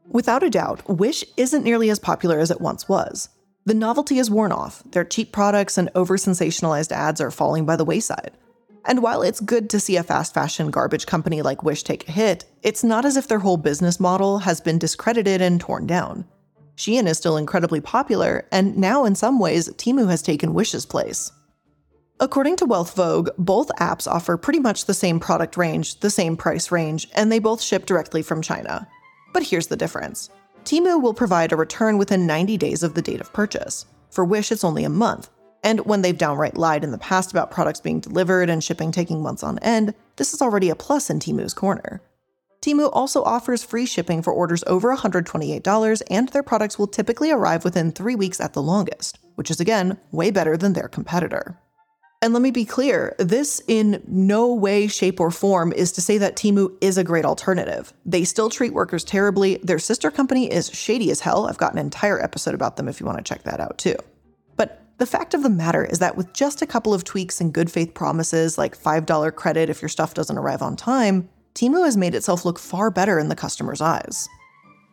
Without 0.08 0.42
a 0.42 0.48
doubt, 0.48 0.88
Wish 0.88 1.22
isn't 1.36 1.62
nearly 1.62 1.90
as 1.90 1.98
popular 1.98 2.38
as 2.38 2.50
it 2.50 2.60
once 2.60 2.88
was. 2.88 3.28
The 3.66 3.74
novelty 3.74 4.18
is 4.18 4.30
worn 4.30 4.50
off, 4.50 4.82
their 4.92 5.04
cheap 5.04 5.30
products 5.30 5.76
and 5.76 5.90
over 5.94 6.16
sensationalized 6.16 6.90
ads 6.90 7.20
are 7.20 7.30
falling 7.30 7.66
by 7.66 7.76
the 7.76 7.84
wayside. 7.84 8.32
And 8.86 9.02
while 9.02 9.20
it's 9.20 9.40
good 9.40 9.68
to 9.70 9.80
see 9.80 9.96
a 9.96 10.02
fast 10.02 10.32
fashion 10.32 10.70
garbage 10.70 11.04
company 11.04 11.42
like 11.42 11.62
Wish 11.62 11.82
take 11.82 12.08
a 12.08 12.12
hit, 12.12 12.46
it's 12.62 12.82
not 12.82 13.04
as 13.04 13.18
if 13.18 13.28
their 13.28 13.40
whole 13.40 13.58
business 13.58 14.00
model 14.00 14.38
has 14.38 14.62
been 14.62 14.78
discredited 14.78 15.42
and 15.42 15.60
torn 15.60 15.86
down. 15.86 16.24
Shein 16.80 17.06
is 17.06 17.18
still 17.18 17.36
incredibly 17.36 17.82
popular, 17.82 18.48
and 18.50 18.74
now 18.74 19.04
in 19.04 19.14
some 19.14 19.38
ways, 19.38 19.68
Temu 19.74 20.08
has 20.08 20.22
taken 20.22 20.54
Wish's 20.54 20.86
place. 20.86 21.30
According 22.20 22.56
to 22.56 22.64
Wealth 22.64 22.96
Vogue, 22.96 23.28
both 23.36 23.68
apps 23.78 24.10
offer 24.10 24.38
pretty 24.38 24.60
much 24.60 24.86
the 24.86 24.94
same 24.94 25.20
product 25.20 25.58
range, 25.58 26.00
the 26.00 26.08
same 26.08 26.38
price 26.38 26.72
range, 26.72 27.06
and 27.14 27.30
they 27.30 27.38
both 27.38 27.60
ship 27.60 27.84
directly 27.84 28.22
from 28.22 28.40
China. 28.40 28.88
But 29.34 29.42
here's 29.42 29.66
the 29.66 29.76
difference 29.76 30.30
Temu 30.64 31.02
will 31.02 31.12
provide 31.12 31.52
a 31.52 31.56
return 31.56 31.98
within 31.98 32.26
90 32.26 32.56
days 32.56 32.82
of 32.82 32.94
the 32.94 33.02
date 33.02 33.20
of 33.20 33.30
purchase. 33.34 33.84
For 34.10 34.24
Wish, 34.24 34.50
it's 34.50 34.64
only 34.64 34.84
a 34.84 34.88
month. 34.88 35.28
And 35.62 35.80
when 35.80 36.00
they've 36.00 36.16
downright 36.16 36.56
lied 36.56 36.82
in 36.82 36.92
the 36.92 36.96
past 36.96 37.30
about 37.30 37.50
products 37.50 37.82
being 37.82 38.00
delivered 38.00 38.48
and 38.48 38.64
shipping 38.64 38.90
taking 38.90 39.22
months 39.22 39.42
on 39.42 39.58
end, 39.58 39.92
this 40.16 40.32
is 40.32 40.40
already 40.40 40.70
a 40.70 40.74
plus 40.74 41.10
in 41.10 41.18
Temu's 41.18 41.52
corner. 41.52 42.00
Temu 42.60 42.90
also 42.92 43.22
offers 43.22 43.64
free 43.64 43.86
shipping 43.86 44.22
for 44.22 44.32
orders 44.32 44.62
over 44.66 44.94
$128, 44.94 46.02
and 46.10 46.28
their 46.28 46.42
products 46.42 46.78
will 46.78 46.86
typically 46.86 47.30
arrive 47.30 47.64
within 47.64 47.90
three 47.90 48.14
weeks 48.14 48.40
at 48.40 48.52
the 48.52 48.62
longest, 48.62 49.18
which 49.36 49.50
is 49.50 49.60
again 49.60 49.98
way 50.12 50.30
better 50.30 50.56
than 50.56 50.74
their 50.74 50.88
competitor. 50.88 51.58
And 52.22 52.34
let 52.34 52.42
me 52.42 52.50
be 52.50 52.66
clear 52.66 53.16
this 53.18 53.62
in 53.66 54.02
no 54.06 54.52
way, 54.52 54.88
shape, 54.88 55.20
or 55.20 55.30
form 55.30 55.72
is 55.72 55.90
to 55.92 56.02
say 56.02 56.18
that 56.18 56.36
Temu 56.36 56.76
is 56.82 56.98
a 56.98 57.04
great 57.04 57.24
alternative. 57.24 57.94
They 58.04 58.24
still 58.24 58.50
treat 58.50 58.74
workers 58.74 59.04
terribly. 59.04 59.56
Their 59.62 59.78
sister 59.78 60.10
company 60.10 60.52
is 60.52 60.70
shady 60.70 61.10
as 61.10 61.20
hell. 61.20 61.46
I've 61.46 61.56
got 61.56 61.72
an 61.72 61.78
entire 61.78 62.22
episode 62.22 62.54
about 62.54 62.76
them 62.76 62.88
if 62.88 63.00
you 63.00 63.06
want 63.06 63.16
to 63.16 63.24
check 63.24 63.44
that 63.44 63.58
out 63.58 63.78
too. 63.78 63.96
But 64.56 64.84
the 64.98 65.06
fact 65.06 65.32
of 65.32 65.42
the 65.42 65.48
matter 65.48 65.82
is 65.82 65.98
that 66.00 66.18
with 66.18 66.34
just 66.34 66.60
a 66.60 66.66
couple 66.66 66.92
of 66.92 67.04
tweaks 67.04 67.40
and 67.40 67.54
good 67.54 67.70
faith 67.70 67.94
promises, 67.94 68.58
like 68.58 68.78
$5 68.78 69.34
credit 69.34 69.70
if 69.70 69.80
your 69.80 69.88
stuff 69.88 70.12
doesn't 70.12 70.36
arrive 70.36 70.60
on 70.60 70.76
time, 70.76 71.30
Temu 71.54 71.84
has 71.84 71.96
made 71.96 72.14
itself 72.14 72.44
look 72.44 72.58
far 72.58 72.90
better 72.90 73.18
in 73.18 73.28
the 73.28 73.36
customer's 73.36 73.80
eyes. 73.80 74.28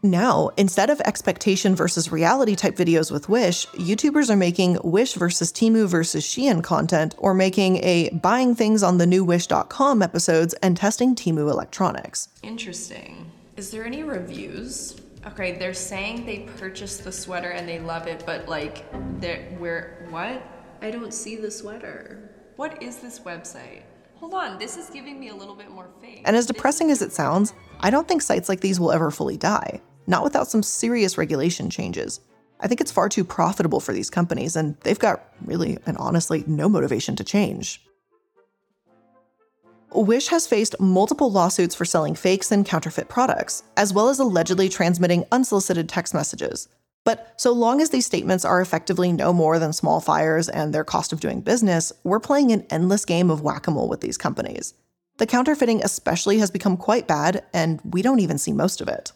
Now, 0.03 0.51
instead 0.57 0.91
of 0.91 1.01
expectation 1.01 1.75
versus 1.75 2.11
reality 2.11 2.55
type 2.55 2.75
videos 2.75 3.11
with 3.11 3.29
Wish, 3.29 3.65
YouTubers 3.69 4.29
are 4.29 4.35
making 4.35 4.77
Wish 4.83 5.13
versus 5.13 5.51
Temu 5.51 5.87
versus 5.87 6.23
Shein 6.23 6.63
content 6.63 7.15
or 7.17 7.33
making 7.33 7.77
a 7.77 8.09
buying 8.09 8.53
things 8.53 8.83
on 8.83 8.99
the 8.99 9.07
new 9.07 9.23
wish.com 9.23 10.03
episodes 10.03 10.53
and 10.61 10.77
testing 10.77 11.15
Temu 11.15 11.49
electronics. 11.49 12.29
Interesting. 12.43 13.31
Is 13.55 13.71
there 13.71 13.85
any 13.85 14.03
reviews? 14.03 14.95
Okay, 15.25 15.53
they're 15.57 15.73
saying 15.73 16.27
they 16.27 16.47
purchased 16.57 17.03
the 17.03 17.11
sweater 17.11 17.49
and 17.49 17.67
they 17.67 17.79
love 17.79 18.05
it, 18.05 18.23
but 18.23 18.47
like, 18.47 18.85
they're, 19.19 19.43
where, 19.57 20.05
what? 20.11 20.43
I 20.81 20.91
don't 20.91 21.13
see 21.13 21.35
the 21.37 21.49
sweater. 21.49 22.29
What 22.55 22.83
is 22.83 22.97
this 22.97 23.19
website? 23.19 23.81
Hold 24.19 24.33
on, 24.33 24.57
this 24.57 24.77
is 24.77 24.89
giving 24.89 25.19
me 25.19 25.29
a 25.29 25.35
little 25.35 25.55
bit 25.55 25.69
more 25.69 25.89
faith. 26.01 26.21
And 26.25 26.35
as 26.35 26.47
depressing 26.47 26.89
as 26.89 27.01
it 27.01 27.13
sounds, 27.13 27.53
I 27.79 27.89
don't 27.91 28.07
think 28.07 28.21
sites 28.21 28.49
like 28.49 28.61
these 28.61 28.79
will 28.79 28.91
ever 28.91 29.11
fully 29.11 29.37
die, 29.37 29.81
not 30.07 30.23
without 30.23 30.47
some 30.47 30.63
serious 30.63 31.17
regulation 31.17 31.69
changes. 31.69 32.19
I 32.59 32.67
think 32.67 32.81
it's 32.81 32.91
far 32.91 33.09
too 33.09 33.23
profitable 33.23 33.79
for 33.79 33.93
these 33.93 34.09
companies, 34.09 34.55
and 34.55 34.75
they've 34.81 34.97
got 34.97 35.31
really 35.45 35.77
and 35.85 35.95
honestly 35.97 36.43
no 36.47 36.67
motivation 36.67 37.15
to 37.17 37.23
change. 37.23 37.83
Wish 39.93 40.27
has 40.27 40.47
faced 40.47 40.75
multiple 40.79 41.31
lawsuits 41.31 41.75
for 41.75 41.85
selling 41.85 42.15
fakes 42.15 42.51
and 42.51 42.65
counterfeit 42.65 43.09
products, 43.09 43.63
as 43.77 43.93
well 43.93 44.09
as 44.09 44.19
allegedly 44.19 44.67
transmitting 44.67 45.25
unsolicited 45.31 45.87
text 45.87 46.13
messages. 46.13 46.67
But 47.07 47.35
so 47.37 47.53
long 47.53 47.79
as 47.79 47.91
these 47.91 48.05
statements 48.05 48.43
are 48.43 48.59
effectively 48.59 49.13
no 49.13 49.31
more 49.31 49.59
than 49.59 49.71
small 49.71 50.01
fires 50.01 50.49
and 50.49 50.73
their 50.73 50.83
cost 50.83 51.13
of 51.13 51.21
doing 51.21 51.39
business, 51.39 51.93
we're 52.03 52.19
playing 52.19 52.51
an 52.51 52.67
endless 52.69 53.05
game 53.05 53.31
of 53.31 53.39
whack 53.39 53.65
a 53.65 53.71
mole 53.71 53.87
with 53.87 54.01
these 54.01 54.17
companies. 54.17 54.73
The 55.15 55.25
counterfeiting, 55.25 55.81
especially, 55.81 56.39
has 56.39 56.51
become 56.51 56.75
quite 56.75 57.07
bad, 57.07 57.45
and 57.53 57.79
we 57.85 58.01
don't 58.01 58.19
even 58.19 58.37
see 58.37 58.51
most 58.51 58.81
of 58.81 58.89
it. 58.89 59.13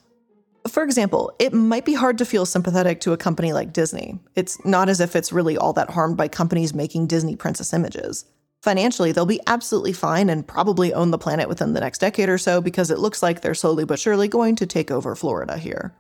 For 0.70 0.84
example, 0.84 1.36
it 1.38 1.52
might 1.52 1.84
be 1.84 1.94
hard 1.94 2.18
to 2.20 2.26
feel 2.26 2.46
sympathetic 2.46 3.02
to 3.02 3.12
a 3.12 3.18
company 3.18 3.52
like 3.52 3.74
Disney. 3.74 4.20
It's 4.38 4.64
not 4.64 4.88
as 4.88 5.02
if 5.02 5.14
it's 5.14 5.34
really 5.34 5.58
all 5.58 5.74
that 5.74 5.90
harmed 5.90 6.16
by 6.16 6.30
companies 6.30 6.74
making 6.74 7.08
Disney 7.08 7.36
princess 7.36 7.74
images. 7.74 8.24
Financially, 8.64 9.12
they'll 9.12 9.26
be 9.26 9.42
absolutely 9.48 9.92
fine 9.92 10.30
and 10.30 10.48
probably 10.48 10.94
own 10.94 11.12
the 11.12 11.18
planet 11.18 11.50
within 11.50 11.74
the 11.74 11.82
next 11.82 11.98
decade 11.98 12.30
or 12.30 12.38
so 12.38 12.62
because 12.62 12.90
it 12.90 13.00
looks 13.00 13.22
like 13.22 13.42
they're 13.42 13.54
slowly 13.54 13.84
but 13.84 14.00
surely 14.00 14.30
going 14.30 14.56
to 14.56 14.66
take 14.66 14.92
over 14.92 15.14
Florida 15.14 15.58
here. 15.58 15.94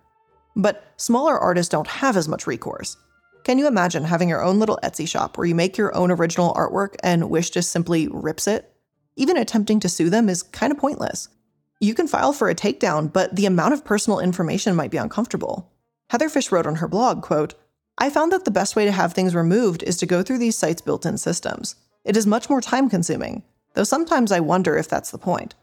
But 0.55 0.83
smaller 0.97 1.37
artists 1.37 1.69
don't 1.69 1.87
have 1.87 2.17
as 2.17 2.27
much 2.27 2.47
recourse. 2.47 2.97
Can 3.43 3.57
you 3.57 3.67
imagine 3.67 4.03
having 4.03 4.29
your 4.29 4.43
own 4.43 4.59
little 4.59 4.79
Etsy 4.83 5.07
shop 5.07 5.37
where 5.37 5.47
you 5.47 5.55
make 5.55 5.77
your 5.77 5.95
own 5.95 6.11
original 6.11 6.53
artwork 6.53 6.95
and 7.03 7.29
Wish 7.29 7.49
just 7.49 7.71
simply 7.71 8.07
rips 8.07 8.47
it? 8.47 8.71
Even 9.15 9.37
attempting 9.37 9.79
to 9.79 9.89
sue 9.89 10.09
them 10.09 10.29
is 10.29 10.43
kind 10.43 10.71
of 10.71 10.77
pointless. 10.77 11.27
You 11.79 11.95
can 11.95 12.07
file 12.07 12.33
for 12.33 12.49
a 12.49 12.55
takedown, 12.55 13.11
but 13.11 13.35
the 13.35 13.47
amount 13.47 13.73
of 13.73 13.83
personal 13.83 14.19
information 14.19 14.75
might 14.75 14.91
be 14.91 14.97
uncomfortable. 14.97 15.71
Heather 16.09 16.29
Fish 16.29 16.51
wrote 16.51 16.67
on 16.67 16.75
her 16.75 16.87
blog, 16.87 17.23
quote, 17.23 17.55
I 17.97 18.09
found 18.09 18.31
that 18.31 18.45
the 18.45 18.51
best 18.51 18.75
way 18.75 18.85
to 18.85 18.91
have 18.91 19.13
things 19.13 19.35
removed 19.35 19.83
is 19.83 19.97
to 19.97 20.05
go 20.05 20.21
through 20.21 20.37
these 20.37 20.57
sites' 20.57 20.81
built-in 20.81 21.17
systems. 21.17 21.75
It 22.03 22.15
is 22.15 22.27
much 22.27 22.49
more 22.49 22.61
time 22.61 22.89
consuming, 22.89 23.43
though 23.73 23.83
sometimes 23.83 24.31
I 24.31 24.39
wonder 24.39 24.77
if 24.77 24.87
that's 24.87 25.11
the 25.11 25.17
point. 25.17 25.55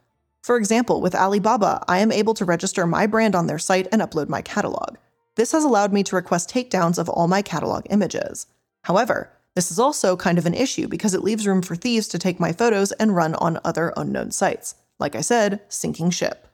For 0.42 0.56
example, 0.56 1.00
with 1.00 1.14
Alibaba, 1.14 1.84
I 1.88 1.98
am 1.98 2.12
able 2.12 2.34
to 2.34 2.44
register 2.44 2.86
my 2.86 3.06
brand 3.06 3.34
on 3.34 3.46
their 3.46 3.58
site 3.58 3.88
and 3.92 4.00
upload 4.00 4.28
my 4.28 4.42
catalog. 4.42 4.96
This 5.36 5.52
has 5.52 5.64
allowed 5.64 5.92
me 5.92 6.02
to 6.04 6.16
request 6.16 6.50
takedowns 6.50 6.98
of 6.98 7.08
all 7.08 7.28
my 7.28 7.42
catalog 7.42 7.86
images. 7.90 8.46
However, 8.84 9.30
this 9.54 9.70
is 9.70 9.78
also 9.78 10.16
kind 10.16 10.38
of 10.38 10.46
an 10.46 10.54
issue 10.54 10.88
because 10.88 11.14
it 11.14 11.22
leaves 11.22 11.46
room 11.46 11.62
for 11.62 11.76
thieves 11.76 12.08
to 12.08 12.18
take 12.18 12.40
my 12.40 12.52
photos 12.52 12.92
and 12.92 13.14
run 13.14 13.34
on 13.34 13.60
other 13.64 13.92
unknown 13.96 14.30
sites. 14.30 14.76
Like 14.98 15.14
I 15.14 15.20
said, 15.20 15.60
sinking 15.68 16.10
ship. 16.10 16.48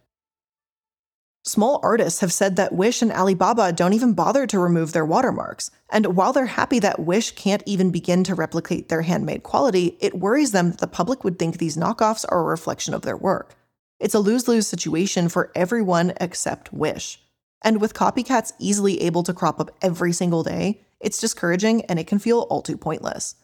Small 1.47 1.79
artists 1.83 2.21
have 2.21 2.33
said 2.33 2.57
that 2.57 2.73
Wish 2.73 3.03
and 3.03 3.13
Alibaba 3.13 3.71
don't 3.71 3.93
even 3.93 4.15
bother 4.15 4.47
to 4.47 4.59
remove 4.59 4.93
their 4.93 5.05
watermarks. 5.05 5.71
And 5.91 6.17
while 6.17 6.33
they're 6.33 6.47
happy 6.47 6.79
that 6.79 6.99
Wish 6.99 7.33
can't 7.33 7.63
even 7.67 7.91
begin 7.91 8.25
to 8.25 8.35
replicate 8.35 8.89
their 8.89 9.03
handmade 9.03 9.43
quality, 9.43 9.99
it 10.01 10.19
worries 10.19 10.53
them 10.53 10.71
that 10.71 10.81
the 10.81 10.87
public 10.87 11.23
would 11.23 11.39
think 11.39 11.59
these 11.59 11.77
knockoffs 11.77 12.25
are 12.31 12.41
a 12.41 12.45
reflection 12.45 12.95
of 12.95 13.03
their 13.03 13.17
work. 13.17 13.55
It's 14.01 14.15
a 14.15 14.19
lose 14.19 14.49
lose 14.49 14.67
situation 14.67 15.29
for 15.29 15.51
everyone 15.55 16.13
except 16.21 16.73
Wish. 16.73 17.21
And 17.63 17.81
with 17.81 17.95
copycats 17.95 18.53
easily 18.59 19.01
able 19.03 19.23
to 19.23 19.33
crop 19.33 19.61
up 19.61 19.71
every 19.81 20.13
single 20.13 20.43
day, 20.43 20.83
it's 21.01 21.21
discouraging 21.21 21.83
and 21.87 21.99
it 21.99 22.07
can 22.07 22.19
feel 22.19 22.41
all 22.51 22.63
too 22.63 22.77
pointless. 22.77 23.37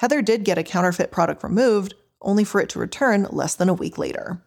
Heather 0.00 0.20
did 0.20 0.44
get 0.44 0.58
a 0.58 0.62
counterfeit 0.62 1.10
product 1.10 1.42
removed, 1.42 1.94
only 2.20 2.44
for 2.44 2.60
it 2.60 2.68
to 2.70 2.78
return 2.78 3.26
less 3.30 3.54
than 3.54 3.68
a 3.68 3.74
week 3.74 3.98
later. 3.98 4.42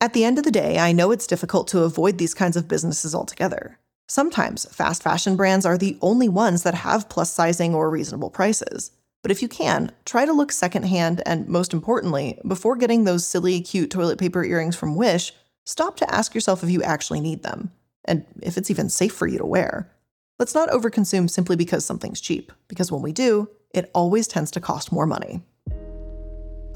At 0.00 0.12
the 0.12 0.24
end 0.24 0.38
of 0.38 0.44
the 0.44 0.50
day, 0.50 0.78
I 0.78 0.92
know 0.92 1.10
it's 1.10 1.26
difficult 1.26 1.68
to 1.68 1.82
avoid 1.82 2.18
these 2.18 2.34
kinds 2.34 2.56
of 2.56 2.68
businesses 2.68 3.14
altogether. 3.14 3.78
Sometimes 4.08 4.66
fast 4.72 5.02
fashion 5.02 5.36
brands 5.36 5.66
are 5.66 5.78
the 5.78 5.98
only 6.00 6.28
ones 6.28 6.62
that 6.62 6.74
have 6.74 7.08
plus 7.08 7.32
sizing 7.32 7.74
or 7.74 7.90
reasonable 7.90 8.30
prices. 8.30 8.92
But 9.26 9.32
if 9.32 9.42
you 9.42 9.48
can, 9.48 9.90
try 10.04 10.24
to 10.24 10.32
look 10.32 10.52
secondhand 10.52 11.20
and, 11.26 11.48
most 11.48 11.74
importantly, 11.74 12.38
before 12.46 12.76
getting 12.76 13.02
those 13.02 13.26
silly, 13.26 13.60
cute 13.60 13.90
toilet 13.90 14.20
paper 14.20 14.44
earrings 14.44 14.76
from 14.76 14.94
Wish, 14.94 15.32
stop 15.64 15.96
to 15.96 16.14
ask 16.14 16.32
yourself 16.32 16.62
if 16.62 16.70
you 16.70 16.80
actually 16.84 17.18
need 17.18 17.42
them, 17.42 17.72
and 18.04 18.24
if 18.40 18.56
it's 18.56 18.70
even 18.70 18.88
safe 18.88 19.12
for 19.12 19.26
you 19.26 19.38
to 19.38 19.44
wear. 19.44 19.90
Let's 20.38 20.54
not 20.54 20.68
overconsume 20.68 21.28
simply 21.28 21.56
because 21.56 21.84
something's 21.84 22.20
cheap, 22.20 22.52
because 22.68 22.92
when 22.92 23.02
we 23.02 23.10
do, 23.10 23.50
it 23.74 23.90
always 23.92 24.28
tends 24.28 24.52
to 24.52 24.60
cost 24.60 24.92
more 24.92 25.06
money. 25.06 25.42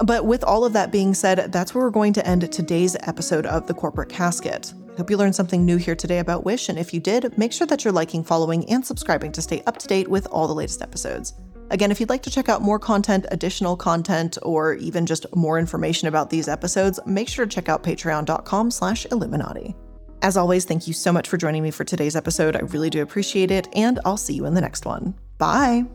But 0.05 0.25
with 0.25 0.43
all 0.43 0.65
of 0.65 0.73
that 0.73 0.91
being 0.91 1.13
said, 1.13 1.53
that's 1.53 1.73
where 1.73 1.85
we're 1.85 1.89
going 1.89 2.11
to 2.11 2.27
end 2.27 2.51
today's 2.51 2.97
episode 3.03 3.45
of 3.45 3.67
The 3.67 3.73
Corporate 3.73 4.09
Casket. 4.09 4.73
I 4.91 4.97
hope 4.97 5.09
you 5.09 5.15
learned 5.15 5.35
something 5.35 5.63
new 5.63 5.77
here 5.77 5.95
today 5.95 6.19
about 6.19 6.43
Wish, 6.43 6.67
and 6.67 6.77
if 6.77 6.93
you 6.93 6.99
did, 6.99 7.37
make 7.37 7.53
sure 7.53 7.67
that 7.67 7.85
you're 7.85 7.93
liking, 7.93 8.25
following, 8.25 8.69
and 8.69 8.85
subscribing 8.85 9.31
to 9.31 9.41
stay 9.41 9.63
up 9.67 9.77
to 9.77 9.87
date 9.87 10.09
with 10.09 10.27
all 10.27 10.49
the 10.49 10.53
latest 10.53 10.81
episodes. 10.81 11.31
Again, 11.71 11.89
if 11.89 11.99
you'd 11.99 12.09
like 12.09 12.23
to 12.23 12.29
check 12.29 12.49
out 12.49 12.61
more 12.61 12.77
content, 12.77 13.25
additional 13.31 13.77
content, 13.77 14.37
or 14.43 14.73
even 14.75 15.05
just 15.05 15.25
more 15.35 15.57
information 15.57 16.09
about 16.09 16.29
these 16.29 16.49
episodes, 16.49 16.99
make 17.05 17.29
sure 17.29 17.45
to 17.45 17.51
check 17.51 17.69
out 17.69 17.81
patreon.com 17.81 18.69
slash 18.69 19.07
Illuminaughtii. 19.09 19.73
As 20.21 20.37
always, 20.37 20.65
thank 20.65 20.85
you 20.85 20.93
so 20.93 21.11
much 21.13 21.29
for 21.29 21.37
joining 21.37 21.63
me 21.63 21.71
for 21.71 21.85
today's 21.85 22.15
episode. 22.15 22.55
I 22.57 22.59
really 22.59 22.89
do 22.89 23.01
appreciate 23.01 23.51
it, 23.51 23.67
and 23.73 23.99
I'll 24.05 24.17
see 24.17 24.33
you 24.33 24.45
in 24.45 24.53
the 24.53 24.61
next 24.61 24.85
one. 24.85 25.15
Bye! 25.37 25.85